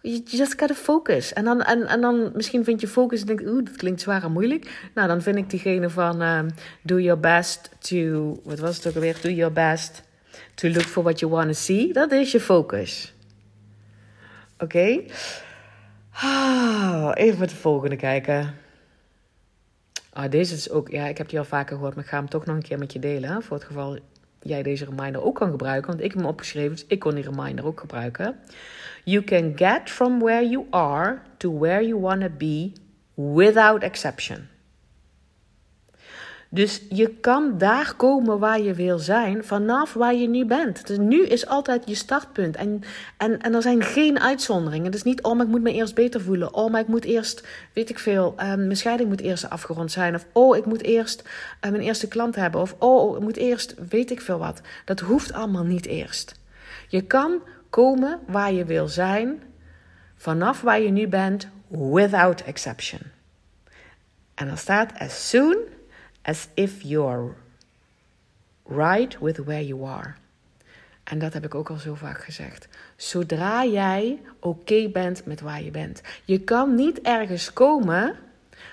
You 0.00 0.22
just 0.24 0.58
gotta 0.58 0.74
focus. 0.74 1.32
En 1.32 1.44
dan, 1.44 1.62
en, 1.62 1.86
en 1.86 2.00
dan 2.00 2.30
misschien 2.34 2.64
vind 2.64 2.80
je 2.80 2.88
focus 2.88 3.20
en 3.20 3.26
denk 3.26 3.40
oeh, 3.40 3.64
dat 3.64 3.76
klinkt 3.76 4.00
zwaar 4.00 4.22
en 4.24 4.32
moeilijk. 4.32 4.90
Nou, 4.94 5.08
dan 5.08 5.22
vind 5.22 5.36
ik 5.36 5.50
diegene 5.50 5.90
van 5.90 6.22
um, 6.22 6.48
do 6.82 6.98
your 6.98 7.20
best 7.20 7.70
to, 7.78 8.40
wat 8.44 8.58
was 8.58 8.76
het 8.76 8.86
ook 8.86 8.94
alweer? 8.94 9.16
Do 9.22 9.28
your 9.28 9.52
best 9.52 10.02
to 10.58 10.68
look 10.68 10.86
for 10.86 11.02
what 11.02 11.20
you 11.20 11.32
want 11.32 11.46
to 11.46 11.54
see. 11.54 11.92
Dat 11.92 12.12
is 12.12 12.32
je 12.32 12.40
focus. 12.40 13.14
Oké? 14.58 15.00
Ah, 16.10 17.10
even 17.14 17.38
met 17.38 17.48
de 17.48 17.56
volgende 17.56 17.96
kijken. 17.96 18.54
Ah, 20.12 20.30
deze 20.30 20.54
is 20.54 20.70
ook, 20.70 20.88
ja, 20.88 21.06
ik 21.06 21.18
heb 21.18 21.28
die 21.28 21.38
al 21.38 21.44
vaker 21.44 21.76
gehoord, 21.76 21.94
maar 21.94 22.04
ik 22.04 22.10
ga 22.10 22.16
hem 22.16 22.28
toch 22.28 22.44
nog 22.44 22.56
een 22.56 22.62
keer 22.62 22.78
met 22.78 22.92
je 22.92 22.98
delen. 22.98 23.42
Voor 23.42 23.56
het 23.56 23.66
geval 23.66 23.98
jij 24.42 24.62
deze 24.62 24.84
reminder 24.84 25.22
ook 25.22 25.34
kan 25.34 25.50
gebruiken. 25.50 25.90
Want 25.90 26.02
ik 26.02 26.10
heb 26.10 26.20
hem 26.20 26.30
opgeschreven, 26.30 26.70
dus 26.70 26.84
ik 26.88 26.98
kon 26.98 27.14
die 27.14 27.24
reminder 27.24 27.66
ook 27.66 27.80
gebruiken. 27.80 28.36
You 29.04 29.24
can 29.24 29.52
get 29.56 29.90
from 29.90 30.18
where 30.18 30.48
you 30.48 30.66
are 30.70 31.18
to 31.36 31.58
where 31.58 31.86
you 31.86 32.00
want 32.00 32.20
to 32.20 32.30
be 32.38 32.72
without 33.14 33.82
exception. 33.82 34.48
Dus 36.50 36.82
je 36.88 37.08
kan 37.08 37.58
daar 37.58 37.94
komen 37.96 38.38
waar 38.38 38.60
je 38.60 38.74
wil 38.74 38.98
zijn, 38.98 39.44
vanaf 39.44 39.92
waar 39.92 40.14
je 40.14 40.28
nu 40.28 40.44
bent. 40.44 40.86
Dus 40.86 40.98
nu 40.98 41.26
is 41.26 41.46
altijd 41.46 41.82
je 41.86 41.94
startpunt. 41.94 42.56
En, 42.56 42.82
en, 43.16 43.40
en 43.40 43.54
er 43.54 43.62
zijn 43.62 43.82
geen 43.82 44.20
uitzonderingen. 44.20 44.86
Het 44.86 44.94
is 44.94 45.02
niet, 45.02 45.22
oh, 45.22 45.36
maar 45.36 45.44
ik 45.44 45.50
moet 45.50 45.62
me 45.62 45.72
eerst 45.72 45.94
beter 45.94 46.20
voelen. 46.20 46.54
Oh, 46.54 46.70
maar 46.70 46.80
ik 46.80 46.86
moet 46.86 47.04
eerst, 47.04 47.46
weet 47.72 47.90
ik 47.90 47.98
veel, 47.98 48.34
um, 48.40 48.58
mijn 48.66 48.76
scheiding 48.76 49.08
moet 49.08 49.20
eerst 49.20 49.50
afgerond 49.50 49.92
zijn. 49.92 50.14
Of, 50.14 50.26
oh, 50.32 50.56
ik 50.56 50.64
moet 50.66 50.82
eerst 50.82 51.22
uh, 51.22 51.70
mijn 51.70 51.82
eerste 51.82 52.08
klant 52.08 52.34
hebben. 52.34 52.60
Of, 52.60 52.74
oh, 52.78 53.16
ik 53.16 53.22
moet 53.22 53.36
eerst, 53.36 53.74
weet 53.88 54.10
ik 54.10 54.20
veel 54.20 54.38
wat. 54.38 54.60
Dat 54.84 55.00
hoeft 55.00 55.32
allemaal 55.32 55.64
niet 55.64 55.86
eerst. 55.86 56.34
Je 56.88 57.02
kan 57.02 57.40
komen 57.70 58.18
waar 58.26 58.52
je 58.52 58.64
wil 58.64 58.88
zijn, 58.88 59.42
vanaf 60.16 60.60
waar 60.60 60.80
je 60.80 60.90
nu 60.90 61.08
bent, 61.08 61.48
without 61.68 62.40
exception. 62.40 63.00
En 64.34 64.46
dan 64.46 64.58
staat, 64.58 64.92
as 64.98 65.28
soon 65.28 65.56
as 66.28 66.48
if 66.54 66.82
you're 66.82 67.34
right 68.66 69.18
with 69.20 69.38
where 69.38 69.66
you 69.66 69.86
are. 69.86 70.14
En 71.04 71.18
dat 71.18 71.32
heb 71.32 71.44
ik 71.44 71.54
ook 71.54 71.70
al 71.70 71.76
zo 71.76 71.94
vaak 71.94 72.24
gezegd. 72.24 72.68
Zodra 72.96 73.64
jij 73.64 74.20
oké 74.40 74.88
bent 74.88 75.26
met 75.26 75.40
waar 75.40 75.62
je 75.62 75.70
bent. 75.70 76.00
Je 76.24 76.40
kan 76.40 76.74
niet 76.74 77.00
ergens 77.00 77.52
komen 77.52 78.16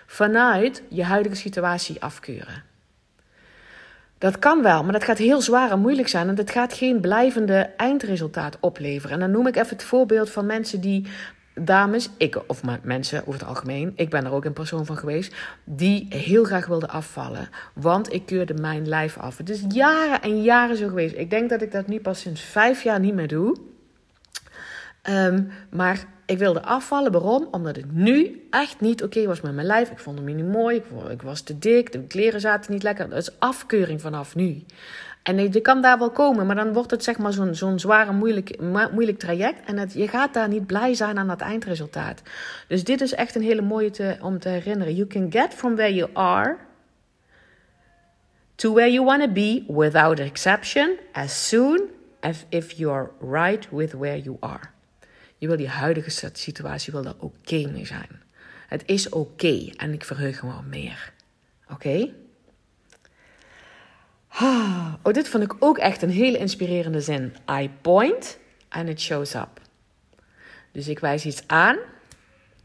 vanuit 0.06 0.84
je 0.90 1.04
huidige 1.04 1.36
situatie 1.36 2.02
afkeuren. 2.02 2.64
Dat 4.18 4.40
kan 4.40 4.62
wel, 4.62 4.84
maar 4.84 4.94
dat 4.94 5.04
gaat 5.04 5.18
heel 5.18 5.42
zwaar 5.42 5.72
en 5.72 5.80
moeilijk 5.80 6.08
zijn. 6.08 6.28
En 6.28 6.36
dat 6.36 6.52
gaat 6.52 6.74
geen 6.74 7.02
blijvende 7.02 7.70
eindresultaat 7.78 8.58
opleveren. 8.60 9.14
En 9.14 9.20
dan 9.20 9.32
noem 9.32 9.48
ik 9.48 9.56
even 9.56 9.70
het 9.70 9.84
voorbeeld 9.84 10.30
van 10.30 10.46
mensen 10.46 10.82
die 10.82 11.08
dames, 11.56 12.10
ik, 12.18 12.40
of 12.48 12.62
mensen 12.84 13.20
over 13.20 13.40
het 13.40 13.50
algemeen, 13.50 13.94
ik 13.96 14.10
ben 14.10 14.26
er 14.26 14.32
ook 14.32 14.46
een 14.46 14.54
persoon 14.54 14.86
van 14.86 14.98
geweest, 14.98 15.36
die 15.64 16.06
heel 16.10 16.44
graag 16.44 16.66
wilde 16.66 16.88
afvallen. 16.88 17.50
Want 17.74 18.14
ik 18.14 18.26
keurde 18.26 18.54
mijn 18.54 18.88
lijf 18.88 19.18
af. 19.18 19.38
Het 19.38 19.50
is 19.50 19.64
jaren 19.70 20.22
en 20.22 20.42
jaren 20.42 20.78
zo 20.78 20.88
geweest. 20.88 21.16
Ik 21.16 21.30
denk 21.30 21.50
dat 21.50 21.62
ik 21.62 21.72
dat 21.72 21.88
nu 21.88 22.00
pas 22.00 22.20
sinds 22.20 22.42
vijf 22.42 22.84
jaar 22.84 23.00
niet 23.00 23.14
meer 23.14 23.28
doe. 23.28 23.58
Um, 25.10 25.52
maar 25.70 26.06
ik 26.26 26.38
wilde 26.38 26.62
afvallen. 26.62 27.12
Waarom? 27.12 27.48
Omdat 27.52 27.76
het 27.76 27.94
nu 27.94 28.48
echt 28.50 28.82
niet 28.82 29.04
oké 29.04 29.26
was 29.26 29.42
met 29.42 29.54
mijn 29.54 29.68
lijf. 29.68 29.92
Ik 29.92 30.00
vond 30.00 30.18
hem 30.18 30.36
niet 30.36 30.48
mooi. 30.48 30.82
Ik, 31.10 31.22
was 31.22 31.42
te 31.42 31.60
dik. 31.60 31.92
De 31.92 32.04
kleren 32.04 32.42
zaten 32.42 32.74
niet 32.74 32.84
lekker. 32.84 33.10
Dat 33.10 33.18
is 33.18 33.40
afkeuring 33.40 34.02
vanaf 34.02 34.36
nu. 34.36 34.64
En 35.26 35.52
je 35.52 35.62
kan 35.62 35.82
daar 35.82 35.98
wel 35.98 36.10
komen, 36.10 36.46
maar 36.46 36.56
dan 36.56 36.74
wordt 36.74 36.92
het 36.92 37.04
zeg 37.04 37.18
maar 37.18 37.34
zo'n 37.34 37.56
zo'n 37.56 37.80
zware, 37.80 38.12
moeilijk, 38.12 38.60
moeilijk 38.92 39.20
traject. 39.20 39.66
En 39.66 39.90
je 39.94 40.08
gaat 40.08 40.34
daar 40.34 40.48
niet 40.48 40.66
blij 40.66 40.94
zijn 40.94 41.18
aan 41.18 41.30
het 41.30 41.42
eindresultaat. 41.42 42.22
Dus 42.68 42.84
dit 42.84 43.02
is 43.02 43.14
echt 43.14 43.36
een 43.36 43.42
hele 43.42 43.62
mooie 43.62 43.90
te, 43.90 44.18
om 44.22 44.40
te 44.40 44.50
herinneren. 44.50 44.96
You 44.96 45.08
can 45.08 45.32
get 45.32 45.54
from 45.54 45.76
where 45.76 45.94
you 45.94 46.10
are 46.14 46.58
to 48.56 48.74
where 48.74 48.92
you 48.92 49.06
want 49.06 49.22
to 49.22 49.32
be 49.32 49.64
without 49.68 50.20
exception 50.20 50.98
as 51.12 51.48
soon 51.48 51.82
as 52.20 52.46
if 52.50 52.72
you're 52.72 53.12
right 53.20 53.68
with 53.72 53.94
where 53.94 54.22
you 54.22 54.38
are. 54.40 54.64
Je 55.38 55.48
wil 55.48 55.58
die 55.58 55.70
huidige 55.70 56.30
situatie 56.34 56.94
wil 56.94 57.02
daar 57.02 57.20
oké 57.20 57.68
mee 57.72 57.86
zijn. 57.86 58.22
Het 58.68 58.84
is 58.86 59.10
oké 59.10 59.70
en 59.76 59.94
ik 59.94 60.04
verheug 60.04 60.44
me 60.44 60.50
wel 60.50 60.64
meer. 60.70 61.14
Oké? 61.72 62.14
Oh, 64.42 65.14
dit 65.14 65.28
vond 65.28 65.44
ik 65.44 65.56
ook 65.60 65.78
echt 65.78 66.02
een 66.02 66.10
hele 66.10 66.38
inspirerende 66.38 67.02
zin. 67.02 67.36
I 67.52 67.70
point 67.82 68.38
and 68.70 68.90
it 68.90 69.02
shows 69.02 69.34
up. 69.34 69.62
Dus 70.72 70.88
ik 70.88 71.00
wijs 71.00 71.26
iets 71.26 71.44
aan. 71.48 71.78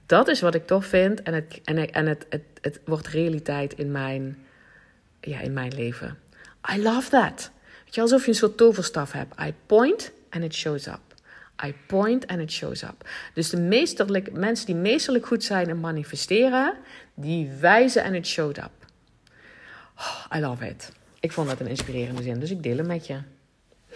Dat 0.07 0.29
is 0.29 0.41
wat 0.41 0.55
ik 0.55 0.67
tof 0.67 0.87
vind. 0.87 1.23
En 1.23 1.35
het, 1.35 1.61
en, 1.65 1.93
en 1.93 2.07
het, 2.07 2.27
het, 2.29 2.43
het 2.61 2.81
wordt 2.85 3.07
realiteit 3.07 3.73
in 3.73 3.91
mijn, 3.91 4.39
ja, 5.21 5.41
in 5.41 5.53
mijn 5.53 5.75
leven. 5.75 6.19
I 6.75 6.83
love 6.83 7.11
that. 7.11 7.51
Weet 7.85 7.95
je, 7.95 8.01
alsof 8.01 8.23
je 8.23 8.29
een 8.29 8.35
soort 8.35 8.57
toverstaf 8.57 9.13
hebt. 9.13 9.41
I 9.41 9.55
point 9.67 10.13
and 10.31 10.45
it 10.45 10.55
shows 10.55 10.87
up. 10.87 11.01
I 11.65 11.75
point 11.87 12.27
and 12.27 12.41
it 12.41 12.53
shows 12.53 12.83
up. 12.83 13.09
Dus 13.35 13.51
de 13.51 13.61
meesterlijk, 13.61 14.33
mensen 14.33 14.67
die 14.67 14.75
meesterlijk 14.75 15.27
goed 15.27 15.45
zijn 15.45 15.69
in 15.69 15.81
manifesteren, 15.81 16.75
die 17.15 17.51
wijzen 17.61 18.03
en 18.03 18.15
it 18.15 18.27
showed 18.27 18.59
up. 18.59 18.71
Oh, 19.97 20.25
I 20.37 20.41
love 20.41 20.69
it. 20.69 20.93
Ik 21.21 21.33
vond 21.33 21.49
dat 21.49 21.61
een 21.61 21.67
inspirerende 21.67 22.23
zin, 22.23 22.41
dus 22.41 22.51
ik 22.51 22.63
deel 22.63 22.77
hem 22.77 22.87
met 22.87 23.07
je. 23.07 23.21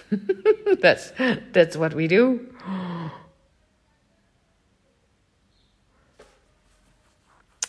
that's, 0.80 1.12
that's 1.50 1.76
what 1.76 1.92
we 1.92 2.06
do. 2.06 2.40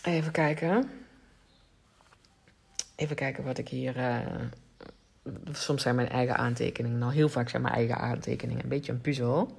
Even 0.04 0.32
kijken. 0.32 0.90
Even 2.96 3.16
kijken 3.16 3.44
wat 3.44 3.58
ik 3.58 3.68
hier. 3.68 3.98
Uh, 3.98 4.20
soms 5.52 5.82
zijn 5.82 5.96
mijn 5.96 6.10
eigen 6.10 6.38
aantekeningen. 6.38 6.98
Nou, 6.98 7.14
heel 7.14 7.30
vaak 7.30 7.50
zijn 7.50 7.62
mijn 7.62 7.74
eigen 7.74 7.98
aantekeningen 7.98 8.64
een 8.64 8.70
beetje 8.70 8.92
een 8.92 9.02
puzzel. 9.02 9.58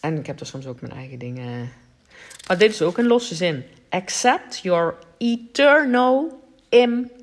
En 0.00 0.18
ik 0.18 0.26
heb 0.26 0.40
er 0.40 0.46
soms 0.46 0.66
ook 0.66 0.80
mijn 0.80 0.92
eigen 0.92 1.18
dingen. 1.18 1.72
Maar 2.46 2.58
dit 2.58 2.70
is 2.70 2.82
ook 2.82 2.98
een 2.98 3.06
losse 3.06 3.34
zin. 3.34 3.64
Accept 3.88 4.58
your 4.58 4.94
eternal 5.18 6.44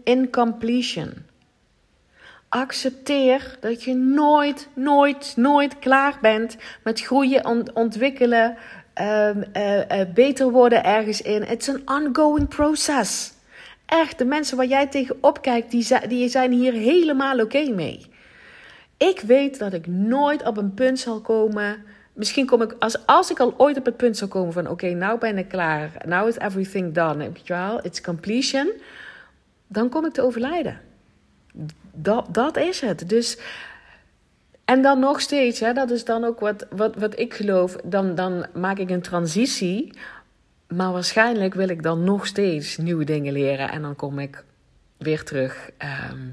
incompletion. 0.04 1.14
Accepteer 2.50 3.58
dat 3.60 3.84
je 3.84 3.96
nooit, 3.96 4.68
nooit, 4.74 5.34
nooit 5.36 5.80
klaar 5.80 6.18
bent 6.22 6.58
met 6.84 7.02
groeien, 7.02 7.68
ontwikkelen, 7.74 8.58
um, 9.02 9.44
uh, 9.58 10.02
beter 10.14 10.52
worden 10.52 10.84
ergens 10.84 11.22
in. 11.22 11.50
It's 11.50 11.70
an 11.70 11.82
ongoing 11.86 12.48
process. 12.48 13.34
Echt, 13.86 14.18
de 14.18 14.26
mensen 14.26 14.58
waar 14.58 14.66
jij 14.66 14.88
tegenop 14.88 15.42
kijkt, 15.42 15.72
die, 15.72 16.08
die 16.08 16.30
zijn 16.30 16.52
hier 16.52 16.74
helemaal 16.74 17.40
oké 17.40 17.70
mee. 17.70 18.12
Ik 18.98 19.20
weet 19.20 19.60
dat 19.60 19.74
ik 19.74 19.88
nooit 19.88 20.46
op 20.46 20.58
een 20.58 20.74
punt 20.74 21.00
zal 21.00 21.22
komen. 21.22 21.84
Misschien 22.14 22.46
kom 22.46 22.62
ik, 22.62 22.76
als, 22.80 23.06
als 23.06 23.32
ik 23.32 23.40
al 23.40 23.54
ooit 23.58 23.78
op 23.78 23.86
het 23.86 23.98
punt 23.98 24.18
zal 24.18 24.28
komen 24.28 24.54
van: 24.54 24.68
oké, 24.68 24.90
nou 24.90 25.20
ben 25.20 25.38
ik 25.38 25.48
klaar. 25.48 25.92
Now 26.06 26.28
is 26.28 26.38
everything 26.38 26.94
done. 26.94 27.32
It's 27.82 28.02
completion. 28.02 28.72
Dan 29.74 29.90
kom 29.90 30.06
ik 30.06 30.14
te 30.14 30.22
overlijden. 30.22 30.80
Dat, 31.92 32.28
dat 32.30 32.58
is 32.58 32.82
het. 32.82 33.10
Dus 33.10 33.38
en 34.66 34.82
dan 34.82 35.00
nog 35.00 35.22
steeds, 35.22 35.60
hè, 35.60 35.74
dat 35.74 35.92
is 35.92 36.06
dan 36.06 36.24
ook 36.24 36.40
wat, 36.40 36.68
wat, 36.70 36.96
wat 36.96 37.20
ik 37.20 37.34
geloof, 37.34 37.76
dan, 37.84 38.16
dan 38.16 38.46
maak 38.54 38.78
ik 38.78 38.90
een 38.90 39.02
transitie. 39.02 39.94
Maar 40.68 40.92
waarschijnlijk 40.92 41.54
wil 41.54 41.70
ik 41.70 41.84
dan 41.84 42.04
nog 42.04 42.26
steeds 42.26 42.78
nieuwe 42.78 43.04
dingen 43.04 43.34
leren. 43.34 43.70
En 43.70 43.82
dan 43.82 43.96
kom 43.96 44.20
ik 44.20 44.44
weer 44.98 45.24
terug 45.24 45.70
ehm, 45.78 46.28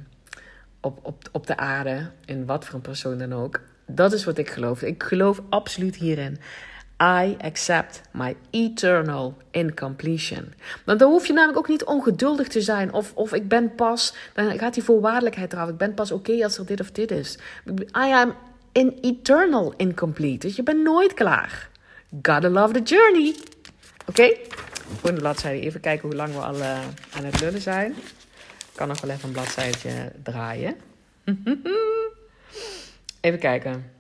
op, 0.81 0.99
op, 1.03 1.29
op 1.33 1.47
de 1.47 1.57
aarde, 1.57 2.11
in 2.25 2.47
wat 2.47 2.65
voor 2.65 2.75
een 2.75 2.81
persoon 2.81 3.19
dan 3.19 3.33
ook. 3.33 3.61
Dat 3.87 4.13
is 4.13 4.25
wat 4.25 4.39
ik 4.39 4.51
geloof. 4.51 4.83
Ik 4.83 5.03
geloof 5.03 5.43
absoluut 5.49 5.97
hierin. 5.97 6.39
I 7.03 7.37
accept 7.41 8.01
my 8.11 8.37
eternal 8.51 9.37
incompletion. 9.51 10.53
Want 10.85 10.99
dan 10.99 11.11
hoef 11.11 11.27
je 11.27 11.33
namelijk 11.33 11.59
ook 11.59 11.69
niet 11.69 11.85
ongeduldig 11.85 12.49
te 12.49 12.61
zijn. 12.61 12.93
Of, 12.93 13.13
of 13.15 13.33
ik 13.33 13.49
ben 13.49 13.75
pas, 13.75 14.15
dan 14.35 14.59
gaat 14.59 14.75
die 14.75 14.83
voorwaardelijkheid 14.83 15.53
eraf. 15.53 15.69
Ik 15.69 15.77
ben 15.77 15.95
pas 15.95 16.13
oké 16.13 16.45
als 16.45 16.59
er 16.59 16.67
dit 16.67 16.81
of 16.81 16.91
dit 16.91 17.11
is. 17.11 17.39
I 17.97 18.13
am 18.13 18.35
in 18.73 18.99
eternal 19.01 19.75
incomplete. 19.77 20.47
Dus 20.47 20.57
je 20.57 20.63
bent 20.63 20.83
nooit 20.83 21.15
klaar. 21.15 21.69
Gotta 22.23 22.49
love 22.49 22.73
the 22.73 22.83
journey. 22.83 23.35
Oké? 24.07 24.23
Okay? 24.23 24.41
de 25.03 25.13
bladzijde. 25.13 25.61
Even 25.61 25.81
kijken 25.81 26.09
hoe 26.09 26.17
lang 26.17 26.33
we 26.35 26.41
al 26.41 26.57
uh, 26.57 26.79
aan 27.11 27.25
het 27.25 27.41
lullen 27.41 27.61
zijn. 27.61 27.91
Ik 28.59 28.77
kan 28.77 28.89
nog 28.89 29.01
wel 29.01 29.11
even 29.11 29.29
een 29.29 29.35
bladzijde 29.35 30.13
draaien. 30.23 30.77
even 33.21 33.39
kijken. 33.39 34.00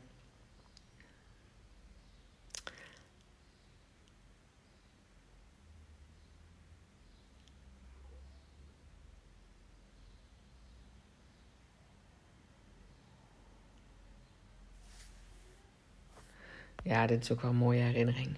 Ja, 16.83 17.07
dit 17.07 17.23
is 17.23 17.33
ook 17.33 17.41
wel 17.41 17.51
een 17.51 17.57
mooie 17.57 17.81
herinnering. 17.81 18.37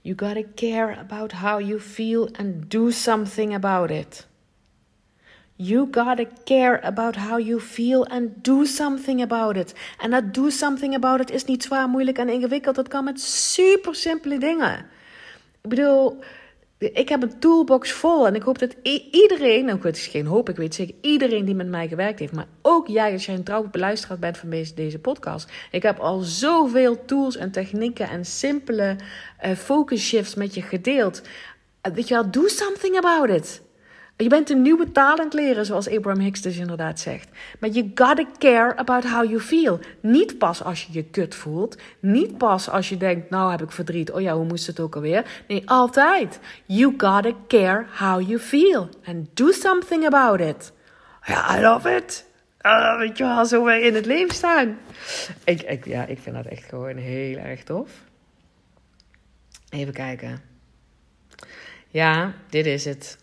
You 0.00 0.16
gotta 0.18 0.48
care 0.54 0.96
about 0.96 1.32
how 1.32 1.60
you 1.60 1.80
feel 1.80 2.28
and 2.32 2.70
do 2.70 2.90
something 2.90 3.54
about 3.54 3.90
it. 3.90 4.26
You 5.56 5.88
gotta 5.90 6.24
care 6.44 6.82
about 6.82 7.16
how 7.16 7.38
you 7.38 7.60
feel 7.60 8.06
and 8.06 8.44
do 8.44 8.64
something 8.64 9.22
about 9.22 9.56
it. 9.56 9.74
En 9.98 10.10
dat 10.10 10.34
do 10.34 10.50
something 10.50 10.94
about 10.94 11.20
it 11.20 11.30
is 11.30 11.44
niet 11.44 11.62
zwaar, 11.62 11.88
moeilijk 11.88 12.18
en 12.18 12.28
ingewikkeld. 12.28 12.74
Dat 12.74 12.88
kan 12.88 13.04
met 13.04 13.20
super 13.20 13.94
simpele 13.94 14.38
dingen. 14.38 14.78
Ik 15.62 15.68
bedoel, 15.68 16.18
ik 16.92 17.08
heb 17.08 17.22
een 17.22 17.38
toolbox 17.38 17.92
vol 17.92 18.26
en 18.26 18.34
ik 18.34 18.42
hoop 18.42 18.58
dat 18.58 18.76
iedereen, 19.10 19.64
nou 19.64 19.78
het 19.82 19.96
is 19.96 20.06
geen 20.06 20.26
hoop, 20.26 20.48
ik 20.48 20.56
weet 20.56 20.74
zeker 20.74 20.94
iedereen 21.00 21.44
die 21.44 21.54
met 21.54 21.68
mij 21.68 21.88
gewerkt 21.88 22.18
heeft, 22.18 22.32
maar 22.32 22.46
ook 22.62 22.88
jij 22.88 23.12
als 23.12 23.26
jij 23.26 23.34
een 23.34 23.44
trouwe 23.44 23.68
beluisteraar 23.68 24.18
bent 24.18 24.38
van 24.38 24.50
deze, 24.50 24.74
deze 24.74 24.98
podcast. 24.98 25.52
Ik 25.70 25.82
heb 25.82 25.98
al 25.98 26.18
zoveel 26.20 27.04
tools 27.04 27.36
en 27.36 27.50
technieken 27.50 28.08
en 28.08 28.24
simpele 28.24 28.96
uh, 29.44 29.52
focus 29.52 30.06
shifts 30.06 30.34
met 30.34 30.54
je 30.54 30.62
gedeeld. 30.62 31.22
Uh, 31.22 31.94
weet 31.94 32.08
je 32.08 32.14
wel, 32.14 32.30
do 32.30 32.48
something 32.48 32.96
about 32.96 33.28
it. 33.28 33.62
Je 34.16 34.28
bent 34.28 34.50
een 34.50 34.62
nieuwe 34.62 34.86
het 35.16 35.32
leren, 35.32 35.66
zoals 35.66 35.90
Abraham 35.90 36.20
Hicks 36.22 36.40
dus 36.40 36.56
inderdaad 36.56 37.00
zegt. 37.00 37.28
Maar 37.58 37.70
you 37.70 37.90
gotta 37.94 38.24
care 38.38 38.76
about 38.76 39.04
how 39.04 39.24
you 39.24 39.40
feel. 39.40 39.80
Niet 40.00 40.38
pas 40.38 40.62
als 40.62 40.84
je 40.84 40.92
je 40.92 41.04
kut 41.04 41.34
voelt. 41.34 41.76
Niet 42.00 42.38
pas 42.38 42.70
als 42.70 42.88
je 42.88 42.96
denkt, 42.96 43.30
nou 43.30 43.50
heb 43.50 43.62
ik 43.62 43.70
verdriet. 43.70 44.10
Oh 44.10 44.20
ja, 44.20 44.34
hoe 44.34 44.44
moest 44.44 44.66
het 44.66 44.80
ook 44.80 44.94
alweer? 44.94 45.44
Nee, 45.48 45.70
altijd. 45.70 46.40
You 46.64 46.94
gotta 46.96 47.32
care 47.48 47.84
how 47.98 48.28
you 48.28 48.38
feel. 48.38 48.88
And 49.04 49.28
do 49.36 49.52
something 49.52 50.06
about 50.06 50.40
it. 50.40 50.72
Ja, 51.26 51.58
I 51.58 51.60
love 51.60 51.96
it. 51.96 52.24
Uh, 52.62 52.98
weet 52.98 53.18
je 53.18 53.24
wel, 53.24 53.46
zo 53.46 53.66
in 53.66 53.94
het 53.94 54.06
leven 54.06 54.34
staan. 54.34 54.78
Ik, 55.44 55.62
ik, 55.62 55.84
ja, 55.84 56.04
ik 56.04 56.18
vind 56.18 56.36
dat 56.36 56.46
echt 56.46 56.64
gewoon 56.64 56.96
heel 56.96 57.36
erg 57.36 57.64
tof. 57.64 57.90
Even 59.70 59.92
kijken. 59.92 60.42
Ja, 61.88 62.32
dit 62.48 62.66
is 62.66 62.84
het. 62.84 63.22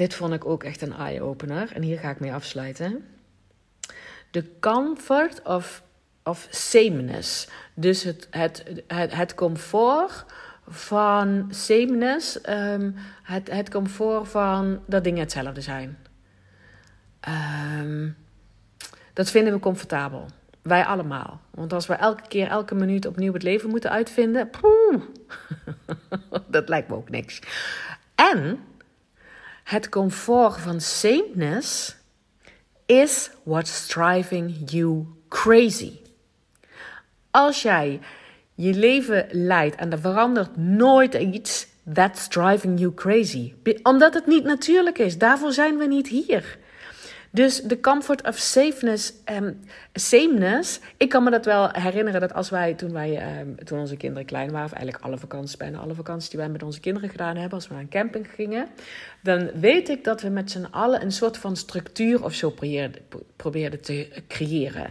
Dit 0.00 0.14
vond 0.14 0.32
ik 0.32 0.44
ook 0.44 0.64
echt 0.64 0.82
een 0.82 0.92
eye-opener. 0.92 1.72
En 1.72 1.82
hier 1.82 1.98
ga 1.98 2.10
ik 2.10 2.20
mee 2.20 2.32
afsluiten. 2.32 3.04
The 4.30 4.44
comfort 4.60 5.42
of, 5.42 5.82
of 6.24 6.46
sameness. 6.50 7.48
Dus 7.74 8.02
het, 8.02 8.28
het, 8.30 8.64
het, 8.88 9.34
comfort 9.34 10.24
van 10.68 11.46
sameness. 11.50 12.48
Um, 12.48 12.94
het, 13.22 13.50
het 13.50 13.70
comfort 13.70 14.28
van 14.28 14.80
dat 14.86 15.04
dingen 15.04 15.20
hetzelfde 15.20 15.60
zijn. 15.60 15.98
Um, 17.78 18.16
dat 19.12 19.30
vinden 19.30 19.52
we 19.52 19.58
comfortabel. 19.58 20.26
Wij 20.62 20.84
allemaal. 20.84 21.40
Want 21.50 21.72
als 21.72 21.86
we 21.86 21.94
elke 21.94 22.28
keer, 22.28 22.48
elke 22.48 22.74
minuut 22.74 23.06
opnieuw 23.06 23.32
het 23.32 23.42
leven 23.42 23.70
moeten 23.70 23.90
uitvinden. 23.90 24.50
Dat 26.46 26.68
lijkt 26.68 26.88
me 26.88 26.94
ook 26.94 27.10
niks. 27.10 27.42
En 28.14 28.60
het 29.70 29.88
comfort 29.88 30.60
van 30.60 30.80
sameness 30.80 31.96
is 32.86 33.30
what's 33.42 33.86
driving 33.86 34.70
you 34.70 35.04
crazy. 35.28 35.92
Als 37.30 37.62
jij 37.62 38.00
je 38.54 38.74
leven 38.74 39.26
leidt 39.30 39.76
en 39.76 39.92
er 39.92 40.00
verandert 40.00 40.56
nooit 40.56 41.14
iets, 41.14 41.66
that's 41.94 42.28
driving 42.28 42.78
you 42.78 42.94
crazy. 42.94 43.54
Omdat 43.82 44.14
het 44.14 44.26
niet 44.26 44.44
natuurlijk 44.44 44.98
is. 44.98 45.18
Daarvoor 45.18 45.52
zijn 45.52 45.76
we 45.76 45.86
niet 45.86 46.08
hier. 46.08 46.58
Dus 47.32 47.62
de 47.62 47.80
comfort 47.80 48.26
of 48.26 48.36
safeness, 48.36 49.12
um, 49.24 49.60
sameness. 49.92 50.80
Ik 50.96 51.08
kan 51.08 51.24
me 51.24 51.30
dat 51.30 51.44
wel 51.44 51.68
herinneren 51.72 52.20
dat 52.20 52.34
als 52.34 52.50
wij, 52.50 52.74
toen, 52.74 52.92
wij, 52.92 53.40
um, 53.40 53.64
toen 53.64 53.78
onze 53.78 53.96
kinderen 53.96 54.24
klein 54.24 54.50
waren, 54.50 54.66
of 54.66 54.72
eigenlijk 54.72 55.04
alle 55.04 55.18
vakanties, 55.18 55.56
bijna 55.56 55.78
alle 55.78 55.94
vakanties 55.94 56.30
die 56.30 56.38
wij 56.38 56.48
met 56.48 56.62
onze 56.62 56.80
kinderen 56.80 57.08
gedaan 57.08 57.36
hebben, 57.36 57.54
als 57.54 57.68
we 57.68 57.74
naar 57.74 57.82
een 57.82 57.88
camping 57.88 58.28
gingen, 58.34 58.66
dan 59.22 59.50
weet 59.54 59.88
ik 59.88 60.04
dat 60.04 60.20
we 60.22 60.28
met 60.28 60.50
z'n 60.50 60.66
allen 60.70 61.02
een 61.02 61.12
soort 61.12 61.36
van 61.36 61.56
structuur 61.56 62.24
of 62.24 62.34
zo 62.34 62.50
probeerden, 62.50 63.02
probeerden 63.36 63.80
te 63.80 64.22
creëren. 64.28 64.86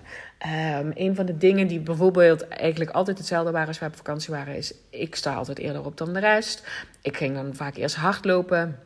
Um, 0.79 0.91
een 0.95 1.15
van 1.15 1.25
de 1.25 1.37
dingen 1.37 1.67
die 1.67 1.79
bijvoorbeeld 1.79 2.47
eigenlijk 2.47 2.91
altijd 2.91 3.17
hetzelfde 3.17 3.51
waren 3.51 3.67
als 3.67 3.79
wij 3.79 3.89
op 3.89 3.95
vakantie 3.95 4.33
waren, 4.33 4.55
is 4.55 4.73
ik 4.89 5.15
sta 5.15 5.33
altijd 5.33 5.59
eerder 5.59 5.85
op 5.85 5.97
dan 5.97 6.13
de 6.13 6.19
rest. 6.19 6.67
Ik 7.01 7.17
ging 7.17 7.35
dan 7.35 7.55
vaak 7.55 7.75
eerst 7.75 7.95
hardlopen. 7.95 8.79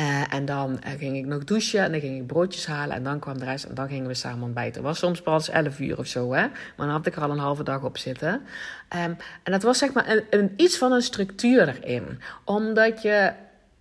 Uh, 0.00 0.34
en 0.34 0.44
dan 0.44 0.70
uh, 0.86 0.92
ging 0.98 1.16
ik 1.16 1.26
nog 1.26 1.44
douchen 1.44 1.80
en 1.80 1.92
dan 1.92 2.00
ging 2.00 2.20
ik 2.20 2.26
broodjes 2.26 2.66
halen 2.66 2.96
en 2.96 3.02
dan 3.02 3.18
kwam 3.18 3.38
de 3.38 3.44
rest 3.44 3.64
en 3.64 3.74
dan 3.74 3.88
gingen 3.88 4.06
we 4.06 4.14
samen 4.14 4.42
ontbijten. 4.42 4.82
Was 4.82 4.98
soms 4.98 5.22
pas 5.22 5.48
11 5.48 5.78
uur 5.78 5.98
of 5.98 6.06
zo, 6.06 6.32
hè? 6.32 6.40
maar 6.40 6.86
dan 6.86 6.88
had 6.88 7.06
ik 7.06 7.16
er 7.16 7.22
al 7.22 7.30
een 7.30 7.38
halve 7.38 7.62
dag 7.62 7.82
op 7.82 7.98
zitten. 7.98 8.32
Um, 8.32 9.16
en 9.42 9.52
dat 9.52 9.62
was 9.62 9.78
zeg 9.78 9.92
maar 9.92 10.22
een, 10.30 10.52
iets 10.56 10.78
van 10.78 10.92
een 10.92 11.02
structuur 11.02 11.68
erin, 11.68 12.20
omdat 12.44 13.02
je 13.02 13.32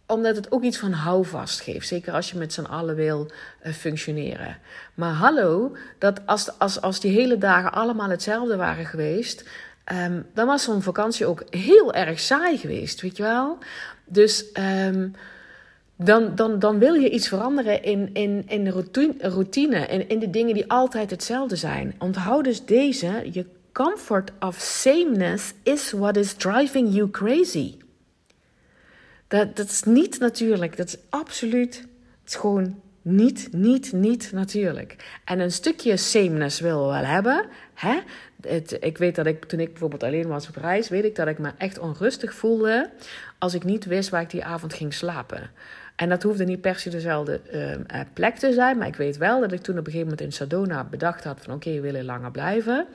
omdat 0.05 0.35
het 0.35 0.51
ook 0.51 0.63
iets 0.63 0.77
van 0.77 0.91
houvast 0.91 1.61
geeft. 1.61 1.87
Zeker 1.87 2.13
als 2.13 2.31
je 2.31 2.37
met 2.37 2.53
z'n 2.53 2.61
allen 2.61 2.95
wil 2.95 3.31
uh, 3.63 3.73
functioneren. 3.73 4.57
Maar 4.93 5.13
hallo, 5.13 5.75
dat 5.97 6.25
als, 6.25 6.59
als, 6.59 6.81
als 6.81 6.99
die 6.99 7.11
hele 7.11 7.37
dagen 7.37 7.71
allemaal 7.71 8.09
hetzelfde 8.09 8.55
waren 8.55 8.85
geweest. 8.85 9.49
Um, 9.91 10.25
dan 10.33 10.47
was 10.47 10.63
zo'n 10.63 10.81
vakantie 10.81 11.25
ook 11.25 11.43
heel 11.49 11.93
erg 11.93 12.19
saai 12.19 12.57
geweest, 12.57 13.01
weet 13.01 13.17
je 13.17 13.23
wel? 13.23 13.57
Dus 14.05 14.45
um, 14.87 15.15
dan, 16.03 16.35
dan, 16.35 16.59
dan 16.59 16.79
wil 16.79 16.93
je 16.93 17.09
iets 17.09 17.27
veranderen 17.27 17.83
in, 17.83 18.09
in, 18.13 18.43
in 18.47 18.63
de 18.63 18.83
routine, 19.19 19.85
in, 19.85 20.09
in 20.09 20.19
de 20.19 20.29
dingen 20.29 20.53
die 20.53 20.71
altijd 20.71 21.09
hetzelfde 21.09 21.55
zijn. 21.55 21.95
Onthoud 21.99 22.43
dus 22.43 22.65
deze: 22.65 23.29
je 23.31 23.45
comfort 23.71 24.31
of 24.39 24.55
sameness 24.59 25.53
is 25.63 25.91
what 25.91 26.17
is 26.17 26.33
driving 26.33 26.93
you 26.93 27.09
crazy. 27.09 27.75
Dat, 29.27 29.55
dat 29.55 29.69
is 29.69 29.83
niet 29.83 30.19
natuurlijk. 30.19 30.77
Dat 30.77 30.87
is 30.87 30.97
absoluut. 31.09 31.75
Het 32.21 32.29
is 32.29 32.35
gewoon 32.35 32.79
niet, 33.01 33.47
niet, 33.51 33.91
niet 33.91 34.31
natuurlijk. 34.31 35.19
En 35.25 35.39
een 35.39 35.51
stukje 35.51 35.97
sameness 35.97 36.59
willen 36.59 36.81
we 36.81 36.91
wel 36.91 37.05
hebben. 37.05 37.45
Hè? 37.73 37.99
Het, 38.41 38.77
ik 38.79 38.97
weet 38.97 39.15
dat 39.15 39.25
ik 39.25 39.45
toen 39.45 39.59
ik 39.59 39.69
bijvoorbeeld 39.69 40.03
alleen 40.03 40.27
was 40.27 40.47
op 40.47 40.55
reis, 40.55 40.89
weet 40.89 41.03
ik 41.03 41.15
dat 41.15 41.27
ik 41.27 41.37
me 41.37 41.51
echt 41.57 41.79
onrustig 41.79 42.33
voelde 42.33 42.89
als 43.37 43.53
ik 43.53 43.63
niet 43.63 43.85
wist 43.85 44.09
waar 44.09 44.21
ik 44.21 44.29
die 44.29 44.43
avond 44.45 44.73
ging 44.73 44.93
slapen. 44.93 45.49
En 45.95 46.09
dat 46.09 46.23
hoefde 46.23 46.45
niet 46.45 46.61
per 46.61 46.79
se 46.79 46.89
dezelfde 46.89 47.41
uh, 47.93 47.99
plek 48.13 48.35
te 48.35 48.53
zijn, 48.53 48.77
maar 48.77 48.87
ik 48.87 48.95
weet 48.95 49.17
wel 49.17 49.39
dat 49.39 49.51
ik 49.51 49.61
toen 49.61 49.77
op 49.77 49.85
een 49.85 49.91
gegeven 49.91 50.07
moment 50.09 50.27
in 50.27 50.33
Sadona 50.33 50.83
bedacht 50.83 51.23
had 51.23 51.39
van 51.41 51.53
oké, 51.53 51.67
okay, 51.67 51.81
we 51.81 51.87
willen 51.87 52.05
langer 52.05 52.31
blijven. 52.31 52.87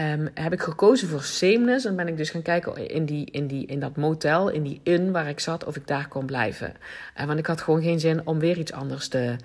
Um, 0.00 0.28
heb 0.34 0.52
ik 0.52 0.60
gekozen 0.60 1.08
voor 1.08 1.22
sameness 1.22 1.84
en 1.84 1.96
ben 1.96 2.08
ik 2.08 2.16
dus 2.16 2.30
gaan 2.30 2.42
kijken 2.42 2.88
in, 2.88 3.04
die, 3.04 3.30
in, 3.30 3.46
die, 3.46 3.66
in 3.66 3.80
dat 3.80 3.96
motel, 3.96 4.48
in 4.48 4.62
die 4.62 4.80
inn 4.82 5.10
waar 5.10 5.28
ik 5.28 5.40
zat, 5.40 5.64
of 5.64 5.76
ik 5.76 5.86
daar 5.86 6.08
kon 6.08 6.26
blijven. 6.26 6.74
Uh, 7.20 7.24
want 7.24 7.38
ik 7.38 7.46
had 7.46 7.60
gewoon 7.60 7.82
geen 7.82 8.00
zin 8.00 8.26
om 8.26 8.38
weer 8.38 8.58
iets 8.58 8.72
anders 8.72 9.08
te 9.08 9.36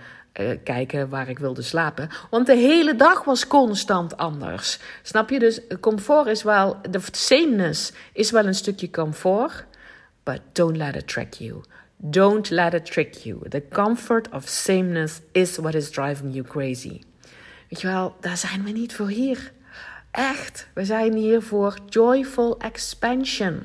kijken 0.63 1.09
waar 1.09 1.29
ik 1.29 1.39
wilde 1.39 1.61
slapen. 1.61 2.09
Want 2.29 2.45
de 2.45 2.55
hele 2.55 2.95
dag 2.95 3.23
was 3.23 3.47
constant 3.47 4.17
anders. 4.17 4.79
Snap 5.03 5.29
je? 5.29 5.39
Dus 5.39 5.61
comfort 5.79 6.27
is 6.27 6.43
wel, 6.43 6.77
de 6.89 6.99
sameness 7.11 7.91
is 8.13 8.31
wel 8.31 8.45
een 8.45 8.55
stukje 8.55 8.89
comfort, 8.89 9.65
but 10.23 10.39
don't 10.51 10.77
let 10.77 10.95
it 10.95 11.07
trick 11.07 11.33
you. 11.33 11.61
Don't 11.97 12.49
let 12.49 12.73
it 12.73 12.85
trick 12.85 13.13
you. 13.13 13.49
The 13.49 13.63
comfort 13.69 14.31
of 14.31 14.47
sameness 14.47 15.21
is 15.31 15.57
what 15.57 15.73
is 15.73 15.89
driving 15.89 16.33
you 16.33 16.45
crazy. 16.45 17.01
Weet 17.69 17.81
je 17.81 17.87
wel, 17.87 18.15
daar 18.19 18.37
zijn 18.37 18.63
we 18.63 18.71
niet 18.71 18.95
voor 18.95 19.09
hier. 19.09 19.51
Echt, 20.11 20.67
we 20.73 20.85
zijn 20.85 21.13
hier 21.13 21.41
voor 21.41 21.77
joyful 21.89 22.59
expansion. 22.59 23.63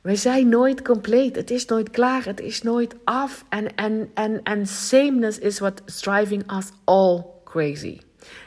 We 0.00 0.16
zijn 0.16 0.48
nooit 0.48 0.82
compleet. 0.82 1.36
Het 1.36 1.50
is 1.50 1.64
nooit 1.64 1.90
klaar. 1.90 2.24
Het 2.24 2.40
is 2.40 2.62
nooit 2.62 2.94
af. 3.04 3.44
En, 3.48 3.74
en, 3.74 4.10
en, 4.14 4.42
en 4.42 4.66
sameness 4.66 5.38
is 5.38 5.58
what 5.58 5.82
is 5.86 6.00
driving 6.00 6.52
us 6.52 6.66
all 6.84 7.24
crazy. 7.44 7.98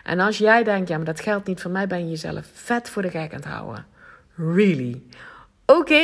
En 0.03 0.19
als 0.19 0.37
jij 0.37 0.63
denkt, 0.63 0.89
ja, 0.89 0.95
maar 0.97 1.05
dat 1.05 1.19
geldt 1.19 1.47
niet 1.47 1.61
voor 1.61 1.71
mij, 1.71 1.87
ben 1.87 1.99
je 1.99 2.09
jezelf 2.09 2.45
vet 2.53 2.89
voor 2.89 3.01
de 3.01 3.09
gek 3.09 3.31
aan 3.31 3.39
het 3.39 3.45
houden. 3.45 3.85
Really? 4.35 5.01
Oké. 5.65 6.03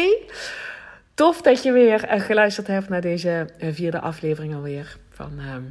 Tof 1.20 1.42
dat 1.42 1.64
je 1.64 1.72
weer 1.72 2.04
eh, 2.04 2.22
geluisterd 2.22 2.68
hebt 2.68 2.90
naar 2.90 3.02
deze 3.02 3.48
eh, 3.58 3.74
vierde 3.74 4.00
aflevering 4.00 4.56
alweer 4.56 4.98
van, 5.10 5.40
ehm, 5.40 5.64